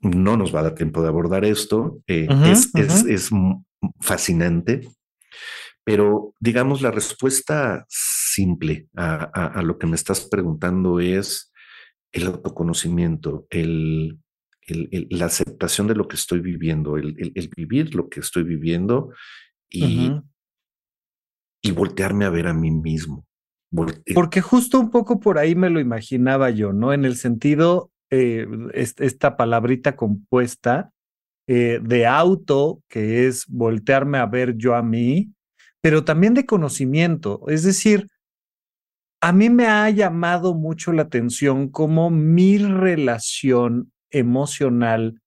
[0.00, 3.30] no nos va a dar tiempo de abordar esto, eh, es, es,
[4.00, 4.86] fascinante,
[5.84, 11.52] pero digamos la respuesta simple a, lo que me estás preguntando es
[12.12, 14.18] el autoconocimiento, el
[14.66, 19.12] la aceptación de lo que estoy viviendo, el, vivir lo que estoy viviendo
[19.70, 20.12] y,
[21.62, 23.26] y voltearme a ver a mí mismo.
[24.14, 26.92] Porque justo un poco por ahí me lo imaginaba yo, ¿no?
[26.92, 30.92] En el sentido, eh, esta palabrita compuesta
[31.48, 35.33] eh, de auto, que es voltearme a ver yo a mí,
[35.84, 37.42] pero también de conocimiento.
[37.46, 38.08] Es decir,
[39.20, 45.20] a mí me ha llamado mucho la atención cómo mi relación emocional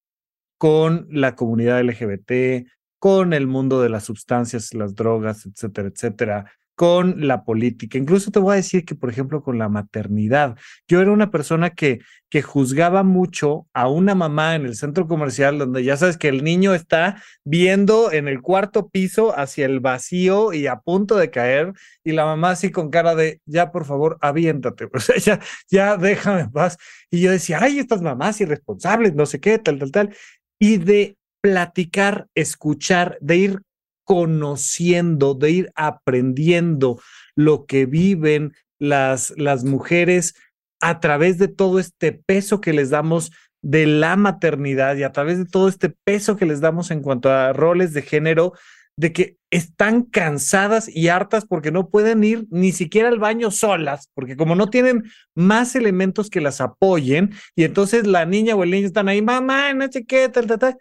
[0.58, 2.67] con la comunidad LGBT,
[2.98, 7.98] con el mundo de las sustancias, las drogas, etcétera, etcétera, con la política.
[7.98, 10.56] Incluso te voy a decir que, por ejemplo, con la maternidad.
[10.88, 15.58] Yo era una persona que, que juzgaba mucho a una mamá en el centro comercial
[15.58, 20.54] donde ya sabes que el niño está viendo en el cuarto piso hacia el vacío
[20.54, 24.20] y a punto de caer y la mamá así con cara de, ya por favor,
[24.22, 25.40] aviéntate, o sea, ya,
[25.72, 26.78] ya déjame en paz.
[27.10, 30.16] Y yo decía, ay, estas mamás irresponsables, no sé qué, tal, tal, tal.
[30.60, 33.62] Y de platicar, escuchar, de ir
[34.08, 36.98] conociendo, de ir aprendiendo
[37.36, 40.34] lo que viven las, las mujeres
[40.79, 45.40] a través de todo este peso que les damos de la maternidad y a través
[45.40, 48.54] de todo este peso que les damos en cuanto a roles de género,
[48.96, 54.10] de que están cansadas y hartas porque no pueden ir ni siquiera al baño solas,
[54.13, 55.04] porque como no tienen
[55.36, 59.73] más elementos que las apoyen, y entonces la niña o el niño están ahí, mamá,
[59.73, 60.77] no sé qué, tal, tal, tal.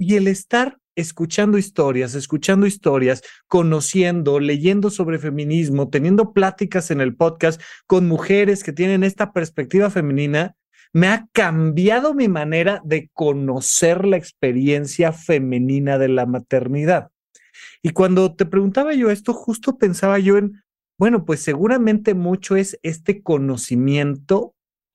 [0.00, 7.14] Y el estar escuchando historias, escuchando historias, conociendo, leyendo sobre feminismo, teniendo pláticas en el
[7.14, 10.56] podcast con mujeres que tienen esta perspectiva femenina,
[10.92, 17.10] me ha cambiado mi manera de conocer la experiencia femenina de la maternidad.
[17.82, 20.62] Y cuando te preguntaba yo esto, justo pensaba yo en,
[20.98, 24.54] bueno, pues seguramente mucho es este conocimiento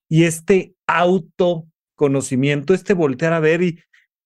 [0.09, 3.79] y este autoconocimiento, este voltear a ver y,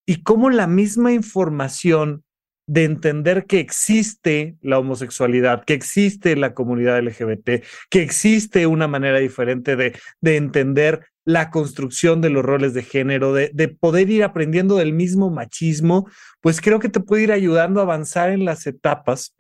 [0.06, 2.24] y cómo la misma información
[2.68, 9.20] de entender que existe la homosexualidad, que existe la comunidad LGBT, que existe una manera
[9.20, 14.24] diferente de, de entender la construcción de los roles de género, de, de, poder ir
[14.24, 16.08] aprendiendo del mismo machismo,
[16.40, 19.36] pues creo que te puede ir ayudando a avanzar en las etapas,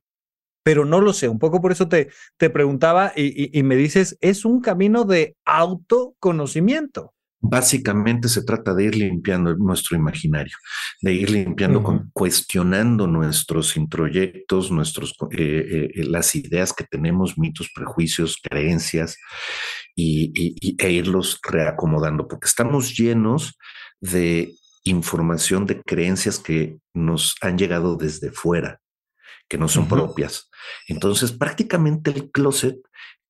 [0.63, 4.45] pero no lo sé, un poco por eso te, te preguntaba y me dices, es
[4.45, 7.14] un camino de autoconocimiento.
[7.47, 10.57] Básicamente se trata de ir limpiando nuestro imaginario,
[11.01, 17.69] de ir limpiando, con, cuestionando nuestros introyectos, nuestros, eh, eh, las ideas que tenemos, mitos,
[17.73, 19.17] prejuicios, creencias,
[19.95, 23.59] y, e irlos reacomodando, porque estamos llenos
[24.01, 28.81] de información, de creencias que nos han llegado desde fuera,
[29.47, 30.49] que no son propias.
[30.87, 32.77] Entonces, prácticamente el closet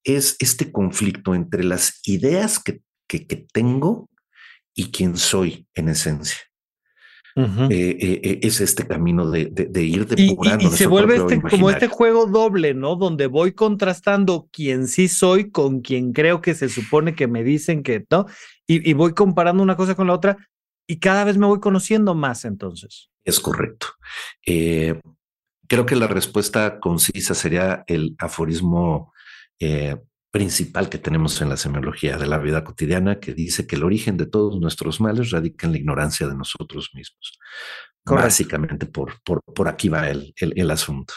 [0.06, 4.10] es este conflicto entre las ideas que que, tengo
[4.74, 6.40] y quién soy en esencia.
[7.38, 9.42] Eh, eh, eh, es este camino de,
[9.84, 10.70] ir depurando.
[10.70, 12.96] Y, se vuelve este, como este juego doble, ¿no?
[12.96, 17.84] Donde voy contrastando quién sí soy con quien creo que se supone que me dicen
[17.84, 18.26] que no,
[18.66, 20.38] y, voy comparando una cosa con la otra
[20.88, 23.10] y cada vez me voy conociendo más entonces.
[23.26, 23.88] Es correcto.
[24.46, 29.12] creo que la respuesta concisa sería el aforismo
[30.36, 34.18] principal que tenemos en la semiología de la vida cotidiana que dice que el origen
[34.18, 37.40] de todos nuestros males radica en la ignorancia de nosotros mismos.
[38.04, 41.14] Básicamente por, por, por aquí va el, el, asunto.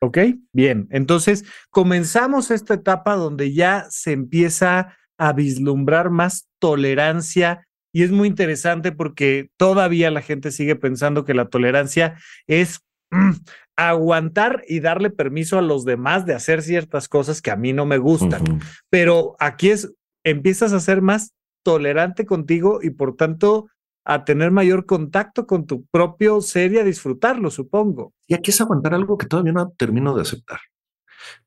[0.00, 0.16] Ok,
[0.54, 0.88] bien.
[0.90, 8.26] Entonces comenzamos esta etapa donde ya se empieza a vislumbrar más tolerancia y es muy
[8.26, 12.80] interesante porque todavía la gente sigue pensando que la tolerancia es
[13.14, 13.44] mm,
[13.76, 17.86] aguantar y darle permiso a los demás de hacer ciertas cosas que a mí no
[17.86, 18.60] me gustan.
[18.90, 19.92] Pero aquí es,
[20.24, 23.68] empiezas a ser más tolerante contigo y por tanto
[24.04, 28.12] a tener mayor contacto con tu propio ser y a disfrutarlo, supongo.
[28.26, 30.60] Y aquí es aguantar algo que todavía no termino de aceptar,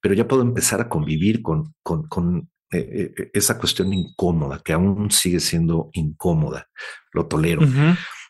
[0.01, 4.74] pero ya puedo empezar a convivir con, con, con eh, eh, esa cuestión incómoda, que
[4.74, 6.68] aún sigue siendo incómoda.
[7.13, 7.61] Lo tolero.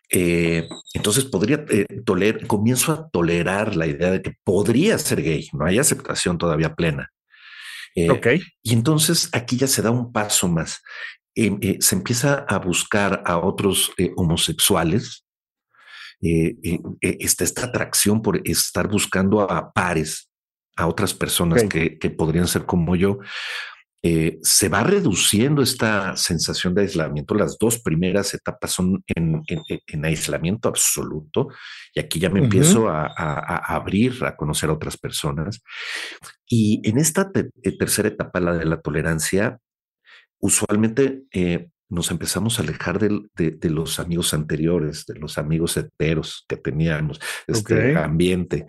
[0.10, 5.50] Eh, entonces podría eh, toler, comienzo a tolerar la idea de que podría ser gay,
[5.54, 7.12] no hay aceptación todavía plena.
[7.96, 8.28] Eh, ok.
[8.64, 10.82] Y entonces aquí ya se da un paso más.
[11.36, 15.26] Em, se empieza a buscar a otros homosexuales.
[16.20, 20.30] está esta atracción por estar buscando a pares,
[20.76, 23.20] a otras personas que, que podrían ser como yo.
[24.10, 27.36] Eh, se va reduciendo esta sensación de aislamiento.
[27.36, 29.44] Las dos primeras etapas son en,
[30.06, 31.50] aislamiento absoluto
[31.94, 35.62] y aquí ya me empiezo a, abrir, a conocer a otras personas.
[36.48, 39.60] Y en esta eh, tercera etapa, la de la tolerancia,
[40.40, 46.58] usualmente eh, nos empezamos a alejar de, los amigos anteriores, de los amigos heteros que
[46.58, 48.68] teníamos, este ambiente.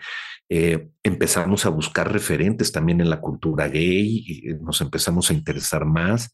[0.49, 5.85] Eh, empezamos a buscar referentes también en la cultura gay, y nos empezamos a interesar
[5.85, 6.33] más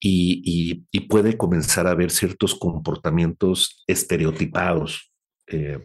[0.00, 5.10] y, puede comenzar a haber ciertos comportamientos estereotipados.
[5.46, 5.78] Eh,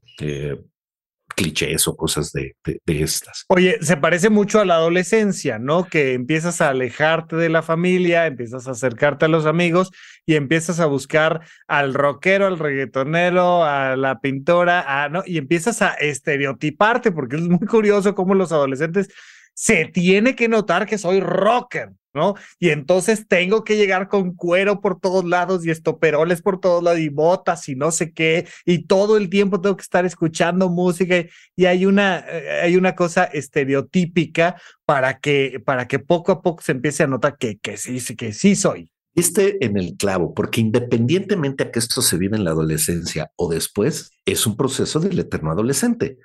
[1.35, 2.55] clichés o cosas de,
[2.85, 3.45] estas.
[3.49, 5.85] Oye, se parece mucho a la adolescencia, ¿no?
[5.85, 9.91] Que empiezas a alejarte de la familia, empiezas a acercarte a los amigos
[10.25, 15.23] y empiezas a buscar al rockero, al reggaetonero, a la pintora, ¿no?
[15.25, 19.09] Y empiezas a estereotiparte, porque es muy curioso cómo los adolescentes
[19.53, 22.35] se tiene que notar que soy rocker, ¿no?
[22.59, 26.99] Y entonces tengo que llegar con cuero por todos lados y estoperoles por todos lados
[26.99, 31.25] y botas y no sé qué, y todo el tiempo tengo que estar escuchando música
[31.55, 34.55] y, hay una, eh, hay una cosa estereotípica
[34.85, 38.33] para que, para que poco a poco se empiece a notar que, que sí, que
[38.33, 38.89] sí soy.
[39.15, 43.47] Este en el clavo, porque independientemente a que esto se vive en la adolescencia o
[43.51, 46.17] después, es un proceso del eterno adolescente.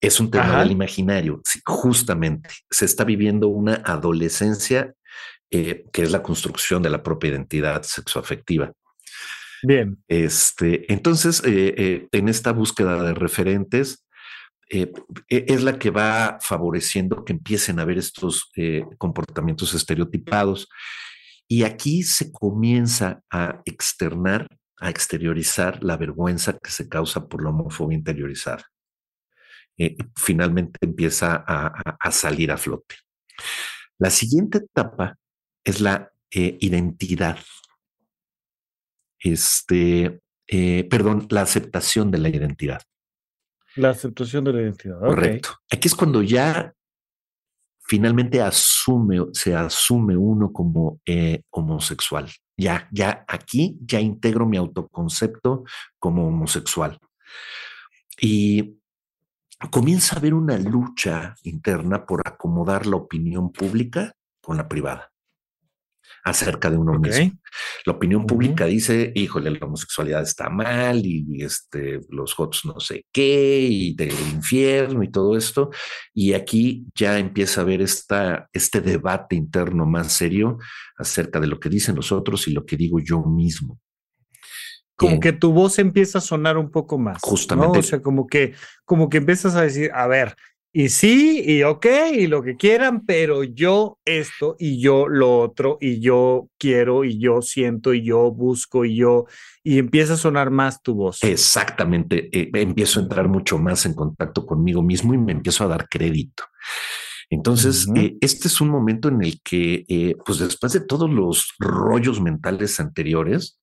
[0.00, 1.42] Es un tema del imaginario.
[1.66, 4.94] justamente se está viviendo una adolescencia
[5.54, 8.72] eh, que es la construcción de la propia identidad sexoafectiva.
[9.62, 10.02] Bien.
[10.08, 14.06] Este, entonces, eh, eh, en esta búsqueda de referentes,
[14.70, 14.90] e,
[15.28, 18.50] es la que va favoreciendo que empiecen a haber estos
[18.96, 20.70] comportamientos estereotipados.
[21.46, 24.48] Y aquí se comienza a externar,
[24.80, 28.64] a exteriorizar la vergüenza que se causa por la homofobia interiorizada.
[30.16, 32.94] finalmente empieza a salir a flote.
[33.98, 35.18] La siguiente etapa
[35.64, 37.38] es la eh, identidad.
[39.24, 42.82] este, eh, perdón, la aceptación de la identidad.
[43.76, 44.98] La aceptación de la identidad.
[44.98, 45.50] Correcto.
[45.70, 46.74] Aquí es cuando ya
[47.84, 52.28] finalmente asume, se asume uno como eh, homosexual.
[52.56, 55.64] Ya, ya aquí ya integro mi autoconcepto
[55.98, 56.98] como homosexual.
[58.20, 58.78] Y
[59.70, 65.11] comienza a haber una lucha interna por acomodar la opinión pública con la privada
[66.24, 67.32] acerca de uno mismo.
[67.84, 73.06] La opinión pública dice, híjole, la homosexualidad está mal y, este, los hots no sé
[73.12, 75.70] qué y del infierno y todo esto.
[76.14, 80.58] Y aquí ya empieza a haber esta, este debate interno más serio
[80.96, 83.80] acerca de lo que dicen los otros y lo que digo yo mismo.
[84.94, 87.18] Como que tu voz empieza a sonar un poco más.
[87.22, 87.78] Justamente.
[87.80, 88.54] O sea, como que,
[88.84, 90.36] como que empiezas a decir, a ver,
[90.74, 95.76] y sí, y ok, y lo que quieran, pero yo esto y yo lo otro,
[95.82, 99.26] y yo quiero, y yo siento, y yo busco, y yo,
[99.62, 101.22] y empieza a sonar más tu voz.
[101.24, 105.68] Exactamente, eh, empiezo a entrar mucho más en contacto conmigo mismo y me empiezo a
[105.68, 106.44] dar crédito.
[107.28, 111.52] Entonces, eh, este es un momento en el que, eh, pues después de todos los
[111.58, 113.60] rollos mentales anteriores,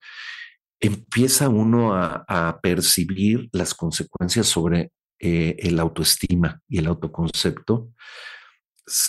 [0.79, 4.91] empieza uno a percibir las consecuencias sobre
[5.21, 7.91] eh, el autoestima y el autoconcepto,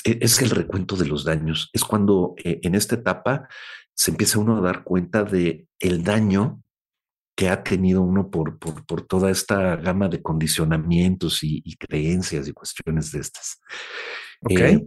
[0.04, 1.70] e, es, el recuento de los daños.
[1.72, 3.48] Es cuando eh, en esta etapa
[3.94, 6.62] se empieza uno a dar cuenta de el daño
[7.36, 13.12] que ha tenido uno por, por, toda esta gama de condicionamientos y, creencias y cuestiones
[13.12, 13.60] de estas.
[14.48, 14.84] Eh,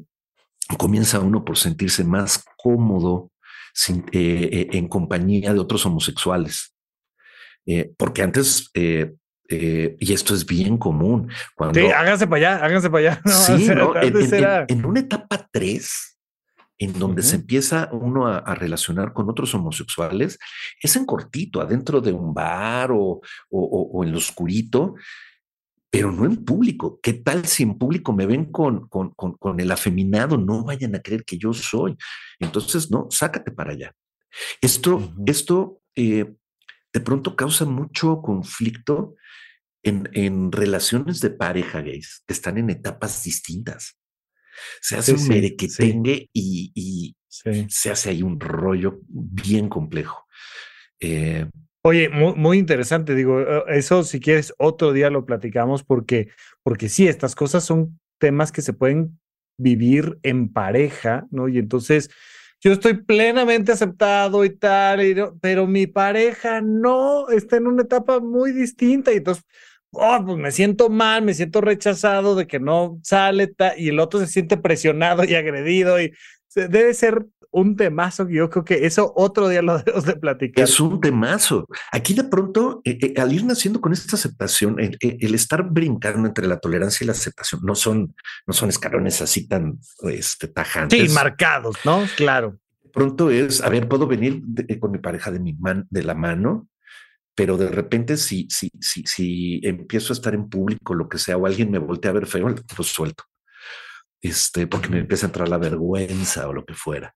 [0.77, 3.31] comienza uno por sentirse más cómodo
[4.11, 6.75] en compañía de otros homosexuales.
[7.97, 9.15] porque antes eh,
[9.49, 11.29] y esto es bien común.
[11.55, 13.21] Cuando, sí, háganse para allá, háganse para allá.
[13.25, 13.67] sí,
[14.67, 16.17] en, una etapa 3,
[16.79, 20.39] en donde se empieza uno a, relacionar con otros homosexuales,
[20.81, 24.95] es en cortito, adentro de un bar o, o, en lo oscurito,
[25.89, 26.99] pero no en público.
[27.03, 30.37] ¿Qué tal si en público me ven con, con, con, el afeminado?
[30.37, 31.95] No vayan a creer que yo soy.
[32.39, 33.93] Entonces, no, sácate para allá.
[34.59, 36.33] Esto, esto eh,
[36.93, 39.15] de pronto causa mucho conflicto
[39.83, 43.99] en, relaciones de pareja gays que están en etapas distintas.
[44.79, 47.15] Se hace un merequetengue y,
[47.67, 50.25] se hace ahí un rollo bien complejo.
[50.99, 51.47] Eh,
[51.85, 56.29] Oye, muy, interesante, digo, eh, eso si quieres otro día lo platicamos porque,
[56.63, 59.19] porque sí, estas cosas son temas que se pueden
[59.57, 61.49] vivir en pareja, ¿no?
[61.49, 62.09] Y entonces
[62.63, 68.51] yo estoy plenamente aceptado y tal, pero mi pareja no, está en una etapa muy
[68.51, 69.43] distinta y entonces
[69.93, 74.19] oh, pues me siento mal, me siento rechazado de que no sale y el otro
[74.19, 76.13] se siente presionado y agredido y
[76.55, 80.63] debe ser un temazo que yo creo que eso otro día lo debemos de platicar.
[80.63, 81.65] Es un temazo.
[81.91, 86.47] Aquí de pronto, eh, eh, al ir naciendo con esta aceptación, el, estar brincando entre
[86.47, 90.99] la tolerancia y la aceptación no son, no son escalones así tan este, tajantes.
[90.99, 92.03] Sí, marcados, ¿no?
[92.17, 92.57] Claro.
[92.83, 94.41] De pronto es, a ver, puedo venir
[94.79, 96.67] con mi pareja de mi man, de la mano
[97.35, 101.37] pero de repente si, si, si, si empiezo a estar en público, lo que sea,
[101.37, 103.23] o alguien me voltea a ver feo, lo suelto.
[104.21, 107.13] Este, porque me empieza a entrar la vergüenza o lo que fuera.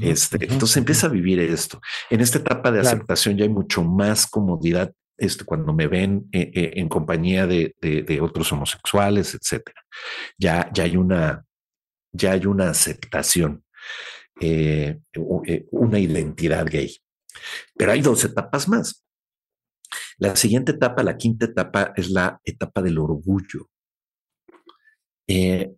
[0.00, 1.80] Este, entonces empieza a vivir esto.
[2.10, 6.50] En esta etapa de aceptación ya hay mucho más comodidad este, cuando me ven eh,
[6.54, 9.82] eh, en compañía de, de, otros homosexuales, etcétera.
[10.38, 11.44] Ya, ya hay una,
[12.12, 13.64] ya hay una aceptación,
[14.40, 15.00] eh,
[15.70, 16.96] una identidad gay.
[17.76, 19.04] Pero hay dos etapas más.
[20.18, 23.68] La siguiente etapa, la quinta etapa, es la etapa del orgullo.
[25.26, 25.74] Eh,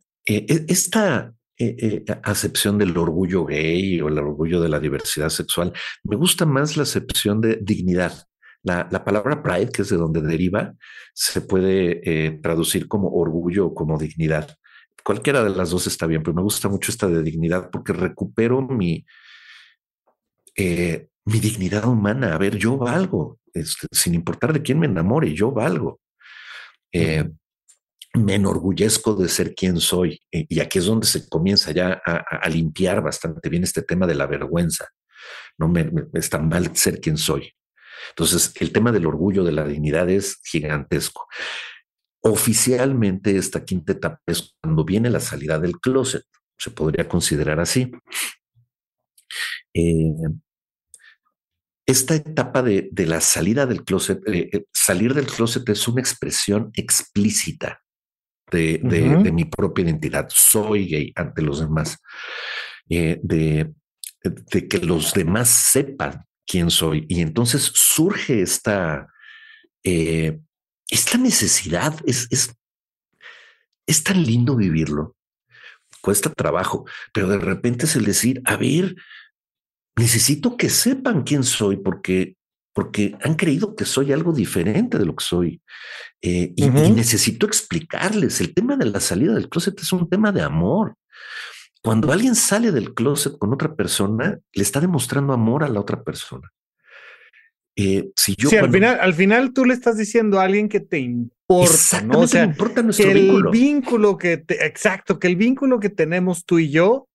[1.61, 5.73] eh, eh, acepción del orgullo gay o el orgullo de la diversidad sexual,
[6.05, 8.25] me gusta más la acepción de dignidad.
[8.63, 10.75] La, palabra pride, que es de donde deriva,
[11.15, 14.55] se puede traducir como orgullo o como dignidad.
[15.03, 18.61] Cualquiera de las dos está bien, pero me gusta mucho esta de dignidad porque recupero
[18.61, 19.07] mi,
[20.57, 22.35] mi dignidad humana.
[22.35, 26.01] A ver, yo valgo, este, sin importar de quién me enamore, yo valgo.
[26.93, 27.31] Eh,
[28.15, 30.21] me enorgullezco de ser quien soy.
[30.31, 34.27] Y aquí es donde se comienza ya a, limpiar bastante bien este tema de la
[34.27, 34.89] vergüenza.
[35.59, 37.53] No me, está mal ser quien soy.
[38.11, 41.29] Entonces, el tema del orgullo, de la dignidad es gigantesco.
[42.23, 46.25] Oficialmente, esta quinta etapa es cuando viene la salida del closet.
[46.59, 47.91] Se podría considerar así.
[49.73, 50.13] Eh,
[51.87, 56.71] esta etapa de, la salida del closet, eh, eh, salir del closet es una expresión
[56.75, 57.81] explícita
[58.51, 60.29] de, mi propia identidad.
[60.31, 61.99] Soy gay ante los demás.
[62.89, 63.73] Eh, de,
[64.69, 67.07] que los demás sepan quién soy.
[67.09, 69.07] Y entonces surge esta,
[69.85, 70.41] eh,
[70.89, 72.55] esta necesidad, es, es,
[73.87, 75.17] es tan lindo vivirlo,
[76.01, 78.97] cuesta trabajo, pero de repente es el decir, a ver,
[79.97, 82.37] necesito que sepan quién soy porque
[82.73, 85.63] porque han creído que soy algo diferente de lo que soy.
[86.23, 88.41] Eh, y, necesito explicarles.
[88.41, 90.95] El tema de la salida del closet es un tema de amor.
[91.83, 96.03] Cuando alguien sale del closet con otra persona, le está demostrando amor a la otra
[96.03, 96.49] persona.
[97.77, 100.81] Eh, si yo sí, al, final, al final tú le estás diciendo a alguien que
[100.81, 102.21] te importa, ¿no?
[102.21, 106.45] O sea, importa nuestro que el vínculo que te, exacto, que el vínculo que tenemos
[106.45, 107.09] tú y yo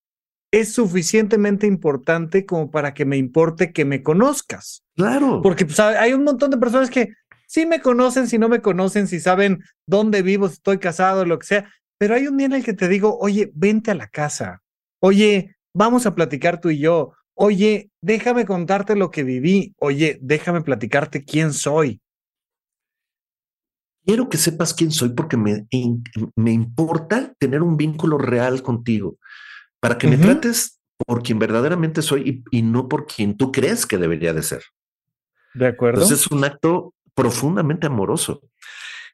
[0.56, 4.86] es suficientemente importante como para que me importe que me conozcas.
[4.96, 5.42] Claro.
[5.42, 7.10] Porque pues, hay un montón de personas que
[7.46, 11.40] sí me conocen, si no me conocen, si saben dónde vivo, si estoy casado, lo
[11.40, 11.74] que sea.
[11.98, 14.62] Pero hay un día en el que te digo, oye, vente a la casa.
[15.02, 17.12] Oye, vamos a platicar tú y yo.
[17.34, 19.76] Oye, déjame contarte lo que viví.
[19.80, 22.00] Oye, déjame platicarte quién soy.
[24.06, 25.68] Quiero que sepas quién soy porque me,
[26.38, 29.18] me importa tener un vínculo real contigo
[29.86, 34.00] para que me trates por quien verdaderamente soy y, no por quien tú crees que
[34.00, 34.64] debería de ser.
[35.54, 36.02] De acuerdo.
[36.02, 38.42] Entonces es un acto profundamente amoroso.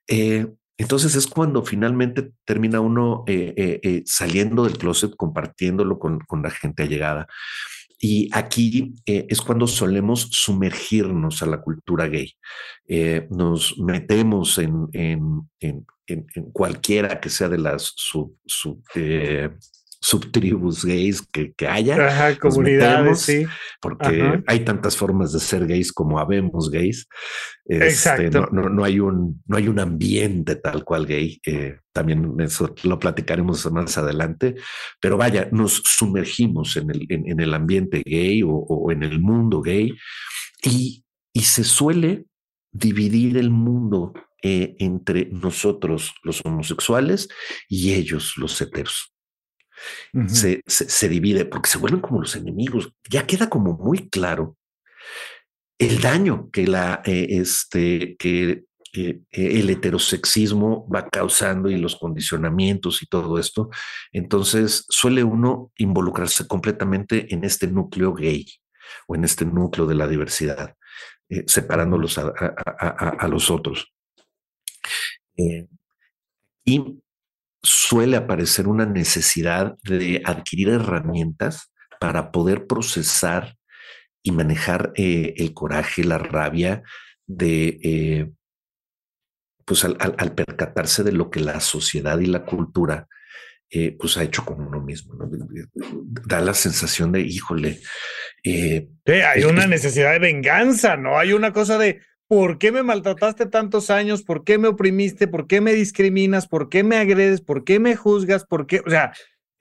[0.07, 0.47] Eh,
[0.77, 6.51] entonces es cuando finalmente termina uno eh, eh, saliendo del closet, compartiéndolo con, con la
[6.51, 7.27] gente allegada.
[8.03, 12.33] Y aquí es cuando solemos sumergirnos a la cultura gay.
[13.29, 18.81] nos metemos en, en, en, en, cualquiera que sea de las sub, sub
[20.01, 22.37] subtribus gays que, que haya.
[22.39, 23.45] comunidades, sí.
[23.79, 27.07] Porque hay tantas formas de ser gays como habemos gays.
[27.65, 28.49] Este, Exacto.
[28.51, 31.39] No, no, hay un, no hay un ambiente tal cual gay.
[31.45, 34.55] Eh, también eso lo platicaremos más adelante.
[34.99, 39.93] Pero vaya, nos sumergimos en el, en, el ambiente gay o, en el mundo gay
[40.63, 42.25] y, y se suele
[42.71, 47.29] dividir el mundo eh, entre nosotros los homosexuales
[47.69, 49.13] y ellos los heteros
[50.27, 52.93] se, se, divide porque se vuelven como los enemigos.
[53.09, 54.57] Ya queda como muy claro
[55.81, 63.01] el daño que la eh, este que eh, el heterosexismo va causando y los condicionamientos
[63.01, 63.69] y todo esto.
[64.11, 68.45] Entonces suele uno involucrarse completamente en este núcleo gay
[69.07, 70.75] o en este núcleo de la diversidad,
[71.29, 73.91] eh, separándolos a, a, los otros.
[76.65, 77.01] y
[77.63, 83.55] suele aparecer una necesidad de adquirir herramientas para poder procesar
[84.23, 86.83] y manejar eh, el coraje, la rabia
[87.27, 88.31] de, eh,
[89.65, 93.07] pues al, percatarse de lo que la sociedad y la cultura
[93.69, 95.13] eh, pues ha hecho con uno mismo.
[96.27, 97.79] Da la sensación de, híjole.
[98.43, 101.17] hay una necesidad de venganza, ¿no?
[101.17, 102.01] Hay una cosa de,
[102.31, 104.23] ¿Por qué me maltrataste tantos años?
[104.23, 105.27] ¿Por qué me oprimiste?
[105.27, 106.47] ¿Por qué me discriminas?
[106.47, 107.41] ¿Por qué me agredes?
[107.41, 108.45] ¿Por qué me juzgas?
[108.45, 108.79] ¿Por qué?
[108.85, 109.11] O sea,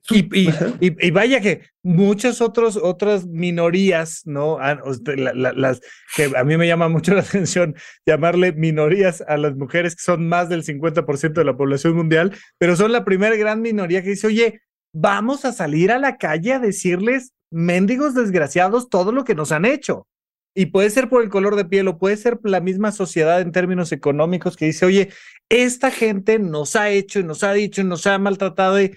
[0.09, 4.59] y, vaya que muchas otros, otras minorías, ¿no?
[4.61, 4.81] Ah,
[5.17, 5.81] las
[6.15, 7.75] que a mí me llama mucho la atención
[8.07, 12.77] llamarle minorías a las mujeres que son más del 50% de la población mundial, pero
[12.77, 14.61] son la primera gran minoría que dice, oye,
[14.95, 19.65] vamos a salir a la calle a decirles, mendigos desgraciados, todo lo que nos han
[19.65, 20.07] hecho.
[20.55, 23.53] Y puede ser por el color de piel o puede ser la misma sociedad en
[23.53, 25.11] términos económicos que dice, oye,
[25.49, 28.97] esta gente nos ha hecho y nos ha dicho y nos ha maltratado y,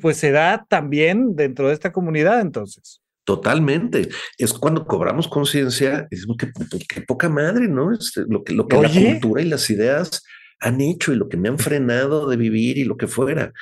[0.00, 3.02] pues se da también dentro de esta comunidad entonces.
[3.24, 4.08] Totalmente.
[4.38, 6.50] Es cuando cobramos conciencia, es que,
[6.88, 7.92] que, poca madre, ¿no?
[7.92, 10.22] Es lo que, lo que la cultura y las ideas
[10.60, 13.52] han hecho y lo que me han frenado de vivir y lo que fuera.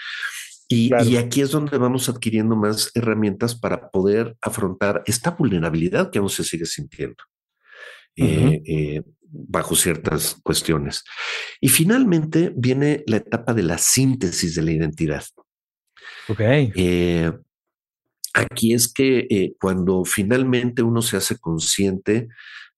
[0.68, 6.20] Y, y, aquí es donde vamos adquiriendo más herramientas para poder afrontar esta vulnerabilidad que
[6.20, 7.24] aún se sigue sintiendo.
[8.16, 11.04] Eh, eh, bajo ciertas cuestiones.
[11.60, 15.24] Y finalmente viene la etapa de la síntesis de la identidad.
[16.28, 16.40] Ok.
[16.40, 17.32] Eh,
[18.34, 22.28] aquí es que cuando finalmente uno se hace consciente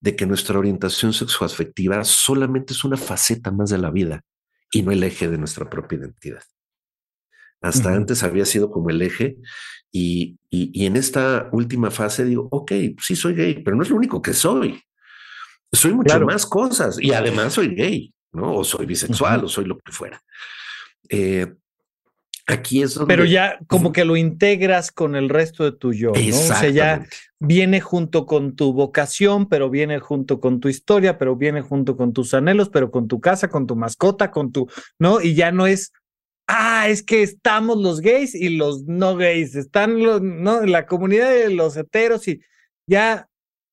[0.00, 4.22] de que nuestra orientación sexoafectiva solamente es una faceta más de la vida
[4.70, 6.42] y no el eje de nuestra propia identidad.
[7.62, 9.36] Hasta antes había sido como el eje
[9.92, 13.96] y, y, en esta última fase digo, ok, sí soy gay, pero no es lo
[13.96, 14.82] único que soy.
[15.72, 18.56] Soy mucho más cosas y además soy gay, ¿no?
[18.56, 20.22] O soy bisexual o soy lo que fuera.
[21.08, 21.46] Eh,
[22.46, 23.12] aquí es donde...
[23.12, 26.38] Pero ya como que lo integras con el resto de tu yo, ¿no?
[26.38, 27.06] O sea, ya
[27.38, 32.12] viene junto con tu vocación, pero viene junto con tu historia, pero viene junto con
[32.12, 34.68] tus anhelos, pero con tu casa, con tu mascota, con tu,
[34.98, 35.22] ¿no?
[35.22, 35.92] Y ya no es,
[36.46, 40.66] ah, es que estamos los gays y los no gays, están los, ¿no?
[40.66, 42.42] La comunidad de los heteros y
[42.86, 43.26] ya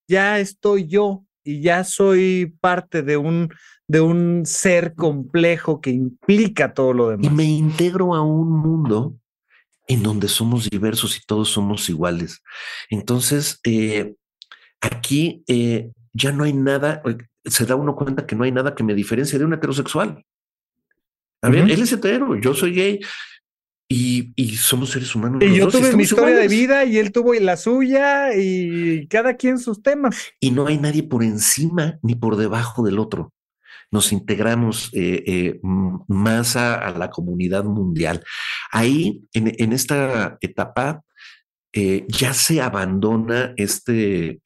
[0.08, 3.52] ya estoy yo y ya soy parte de un,
[3.88, 7.26] de un ser complejo que implica todo lo demás.
[7.26, 9.16] Y me integro a un mundo
[9.88, 12.42] en donde somos diversos y todos somos iguales.
[12.88, 14.14] Entonces, eh,
[14.80, 17.02] aquí eh, ya no hay nada,
[17.44, 20.24] se da uno cuenta que no hay nada que me diferencie de un heterosexual.
[21.42, 23.00] A ver, él es hetero, yo soy gay,
[23.92, 25.42] y, y, somos seres humanos.
[25.42, 29.58] Y yo tuve mi historia de vida y él tuvo la suya y cada quien
[29.58, 30.16] sus temas.
[30.38, 33.32] Y no hay nadie por encima ni por debajo del otro
[33.90, 38.22] nos integramos eh, eh, más a, la comunidad mundial.
[38.70, 41.02] Ahí, en, esta etapa,
[41.72, 44.40] eh, ya se abandona este,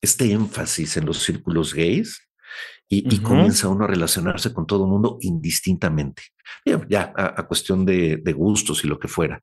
[0.00, 2.28] este énfasis en los círculos gays
[2.94, 6.24] y, comienza uno a relacionarse con todo el mundo indistintamente,
[6.88, 9.42] ya, a, cuestión de, gustos y lo que fuera.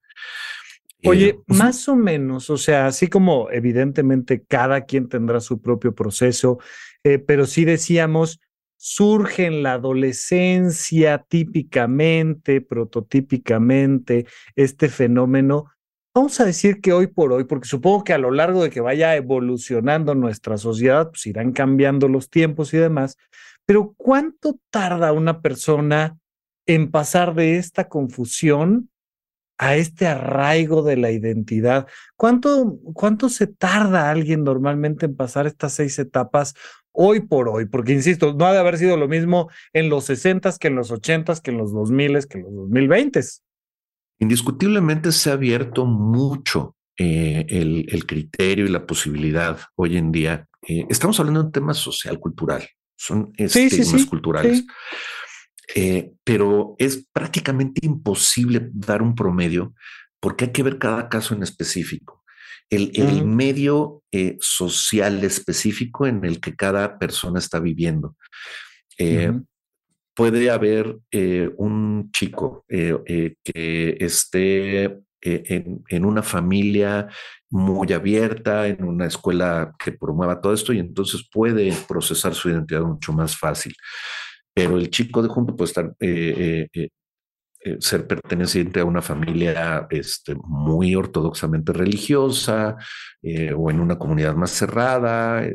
[1.06, 6.60] Oye, más o menos, o sea, así como evidentemente cada quien tendrá su propio proceso,
[7.02, 8.40] pero sí decíamos,
[8.78, 15.72] surge en la adolescencia típicamente, prototípicamente, este fenómeno.
[16.14, 18.82] Vamos a decir que hoy por hoy, porque supongo que a lo largo de que
[18.82, 23.16] vaya evolucionando nuestra sociedad, pues irán cambiando los tiempos y demás,
[23.66, 26.18] pero ¿cuánto tarda una persona
[26.66, 28.90] en pasar de esta confusión
[29.60, 31.86] a este arraigo de la identidad.
[32.16, 36.56] ¿Cuánto, ¿Cuánto se tarda alguien normalmente en pasar estas seis etapas
[36.94, 37.66] hoy por hoy?
[37.66, 40.92] Porque, insisto, no ha de haber sido lo mismo en los 60 que en los
[40.92, 43.22] 80 que en los 2000 que en los 2020.
[44.20, 50.46] Indiscutiblemente se ha abierto mucho eh, el, criterio y la posibilidad hoy en día.
[50.68, 52.68] Eh, estamos hablando de un tema social, cultural.
[52.96, 54.66] Son temas culturales.
[55.76, 59.76] Eh, pero es prácticamente imposible dar un promedio
[60.20, 62.24] porque hay que ver cada caso en específico.
[62.70, 68.16] El, medio eh, social específico en el que cada persona está viviendo.
[69.00, 69.32] Eh,
[70.14, 70.98] puede haber
[71.58, 77.08] un chico que esté en, una familia
[77.50, 82.82] muy abierta, en una escuela que promueva todo esto y entonces puede procesar su identidad
[82.82, 83.74] mucho más fácil.
[84.54, 86.90] Pero el chico de junto puede estar, eh, eh,
[87.62, 92.78] eh, ser perteneciente a una familia este, muy ortodoxamente religiosa
[93.56, 95.46] o en una comunidad más cerrada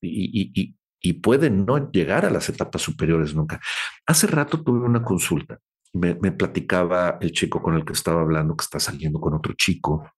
[0.00, 0.77] y, y,
[1.22, 3.60] puede no llegar a las etapas superiores nunca.
[4.06, 5.58] Hace rato tuve una consulta.
[5.92, 9.54] Me, me platicaba el chico con el que estaba hablando que está saliendo con otro
[9.54, 10.10] chico.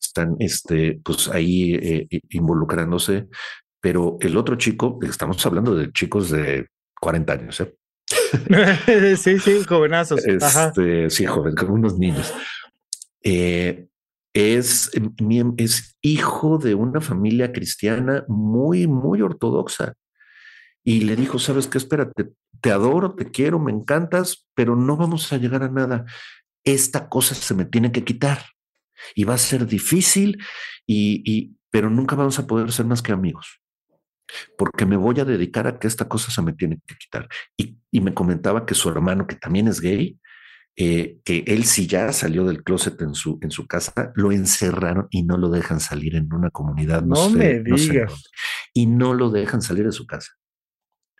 [0.00, 3.28] Están este, pues ahí involucrándose,
[3.80, 6.68] pero el otro chico, estamos hablando de chicos de
[7.00, 7.60] 40 años.
[7.60, 7.74] ¿eh?
[9.16, 10.24] sí, sí, jovenazos.
[10.24, 12.32] Este, sí, joven, como unos niños.
[13.24, 13.86] Eh,
[14.34, 14.90] es,
[15.56, 19.94] es hijo de una familia cristiana muy, muy ortodoxa.
[20.84, 25.32] Y le dijo, sabes qué, espérate, te adoro, te quiero, me encantas, pero no vamos
[25.32, 26.04] a llegar a nada.
[26.64, 28.44] Esta cosa se me tiene que quitar
[29.14, 30.38] y va a ser difícil,
[30.86, 33.62] y, y pero nunca vamos a poder ser más que amigos
[34.56, 37.28] porque me voy a dedicar a que esta cosa se me tiene que quitar.
[37.56, 40.18] Y, me comentaba que su hermano, que también es gay,
[40.76, 45.06] eh, que él sí ya salió del closet en su, en su casa, lo encerraron
[45.10, 47.02] y no lo dejan salir en una comunidad.
[47.02, 48.24] No, me digas.
[48.72, 50.30] y no lo dejan salir de su casa.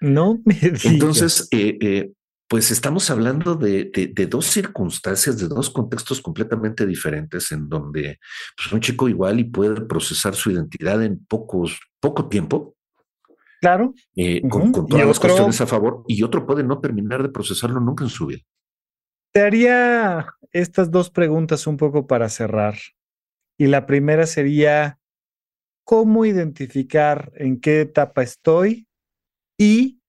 [0.00, 0.84] No me digas.
[0.86, 2.12] Entonces, eh, eh,
[2.48, 8.18] pues estamos hablando de, de, dos circunstancias, de dos contextos completamente diferentes, en donde
[8.56, 12.76] pues, un chico igual y puede procesar su identidad en pocos, poco tiempo,
[13.62, 13.94] Claro.
[14.16, 18.02] Eh, con, todas las cuestiones a favor, y otro puede no terminar de procesarlo nunca
[18.02, 18.40] en su vida.
[19.32, 22.76] Te haría estas dos preguntas un poco para cerrar.
[23.58, 24.98] Y la primera sería,
[25.84, 28.88] ¿cómo identificar en qué etapa estoy
[29.58, 30.02] y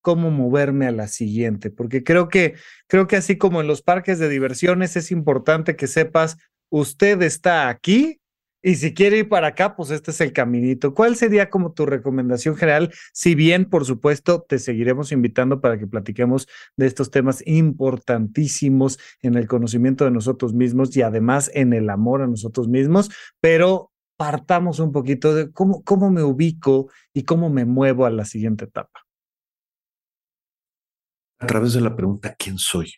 [0.00, 1.70] cómo moverme a la siguiente?
[1.70, 2.54] Porque creo que,
[2.86, 6.38] creo que así como en los parques de diversiones es importante que sepas,
[6.70, 8.21] usted está aquí
[8.62, 10.94] y si quiere ir para acá, pues este es el caminito.
[10.94, 12.92] ¿Cuál sería como tu recomendación general?
[13.12, 16.46] Si bien, por supuesto, te seguiremos invitando para que platiquemos
[16.76, 22.22] de estos temas importantísimos en el conocimiento de nosotros mismos y además en el amor
[22.22, 23.10] a nosotros mismos,
[23.40, 28.24] pero partamos un poquito de cómo, cómo me ubico y cómo me muevo a la
[28.24, 29.00] siguiente etapa.
[31.40, 32.92] A través de la pregunta, ¿quién soy?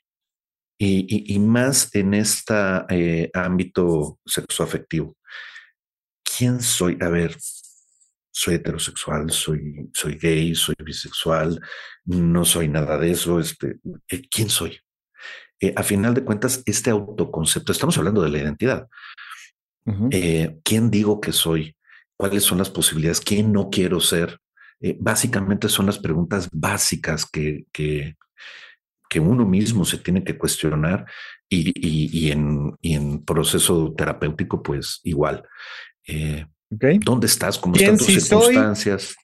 [0.76, 5.16] Y, más en este ámbito sexoafectivo.
[6.24, 6.98] ¿Quién soy?
[7.00, 7.36] A ver,
[8.30, 11.60] soy heterosexual, soy, soy gay, soy bisexual,
[12.04, 13.38] no soy nada de eso.
[13.38, 13.76] Este,
[14.08, 14.80] eh, ¿Quién soy?
[15.60, 18.88] Eh, a final de cuentas, este autoconcepto, estamos hablando de la identidad.
[20.10, 21.76] Eh, ¿Quién digo que soy?
[22.16, 24.38] cuáles son las posibilidades, quién no quiero ser.
[24.80, 28.16] Eh, básicamente son las preguntas básicas que, que,
[29.08, 31.06] que, uno mismo se tiene que cuestionar
[31.48, 35.44] y, y, en, y en, proceso terapéutico, pues igual.
[36.06, 37.58] Eh, ¿Dónde estás?
[37.58, 39.14] ¿Cómo están tus circunstancias?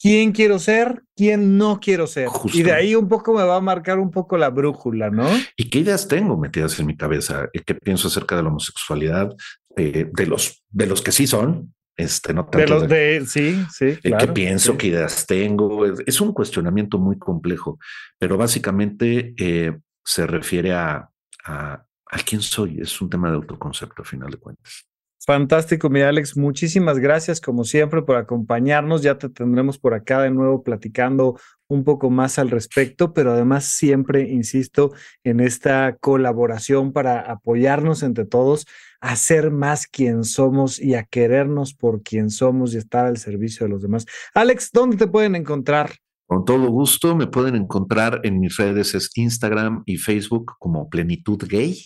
[0.00, 2.28] quién quiero ser, quién no quiero ser.
[2.52, 5.28] Y de ahí un poco me va a marcar un poco la brújula, ¿no?
[5.56, 7.48] ¿Y qué ideas tengo metidas en mi cabeza?
[7.52, 9.34] ¿Qué pienso acerca de la homosexualidad?
[9.76, 13.96] Eh, de, los, de los que sí son, este, no de los de, sí, sí.
[13.96, 14.76] Claro, ¿Qué pienso?
[14.76, 15.84] ¿Qué ideas tengo?
[15.86, 17.78] Es un cuestionamiento muy complejo,
[18.18, 21.08] pero básicamente eh, se refiere a,
[21.44, 22.80] a, a quién soy.
[22.80, 24.88] Es un tema de autoconcepto, a final de cuentas.
[25.26, 26.36] Fantástico, mi Alex.
[26.36, 29.02] Muchísimas gracias, como siempre, por acompañarnos.
[29.02, 33.66] Ya te tendremos por acá de nuevo platicando un poco más al respecto, pero además
[33.66, 34.92] siempre insisto
[35.24, 38.66] en esta colaboración para apoyarnos entre todos
[39.00, 43.66] a ser más quien somos y a querernos por quien somos y estar al servicio
[43.66, 44.06] de los demás.
[44.34, 45.90] Alex, ¿dónde te pueden encontrar?
[46.26, 51.42] Con todo gusto, me pueden encontrar en mis redes, es Instagram y Facebook como Plenitud
[51.48, 51.78] Gay.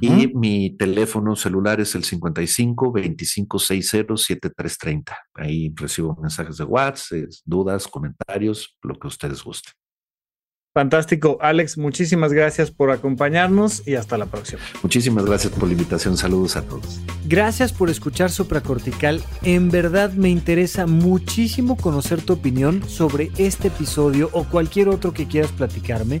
[0.00, 5.16] Y mi teléfono celular es el 55 25 60 7330.
[5.34, 9.72] Ahí recibo mensajes de WhatsApp, dudas, comentarios, lo que ustedes gusten.
[10.76, 11.38] Fantástico.
[11.40, 14.60] Alex, muchísimas gracias por acompañarnos y hasta la próxima.
[14.82, 16.18] Muchísimas gracias por la invitación.
[16.18, 17.00] Saludos a todos.
[17.24, 19.22] Gracias por escuchar Supracortical.
[19.40, 25.26] En verdad me interesa muchísimo conocer tu opinión sobre este episodio o cualquier otro que
[25.26, 26.20] quieras platicarme.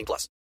[0.00, 0.40] 18 plus.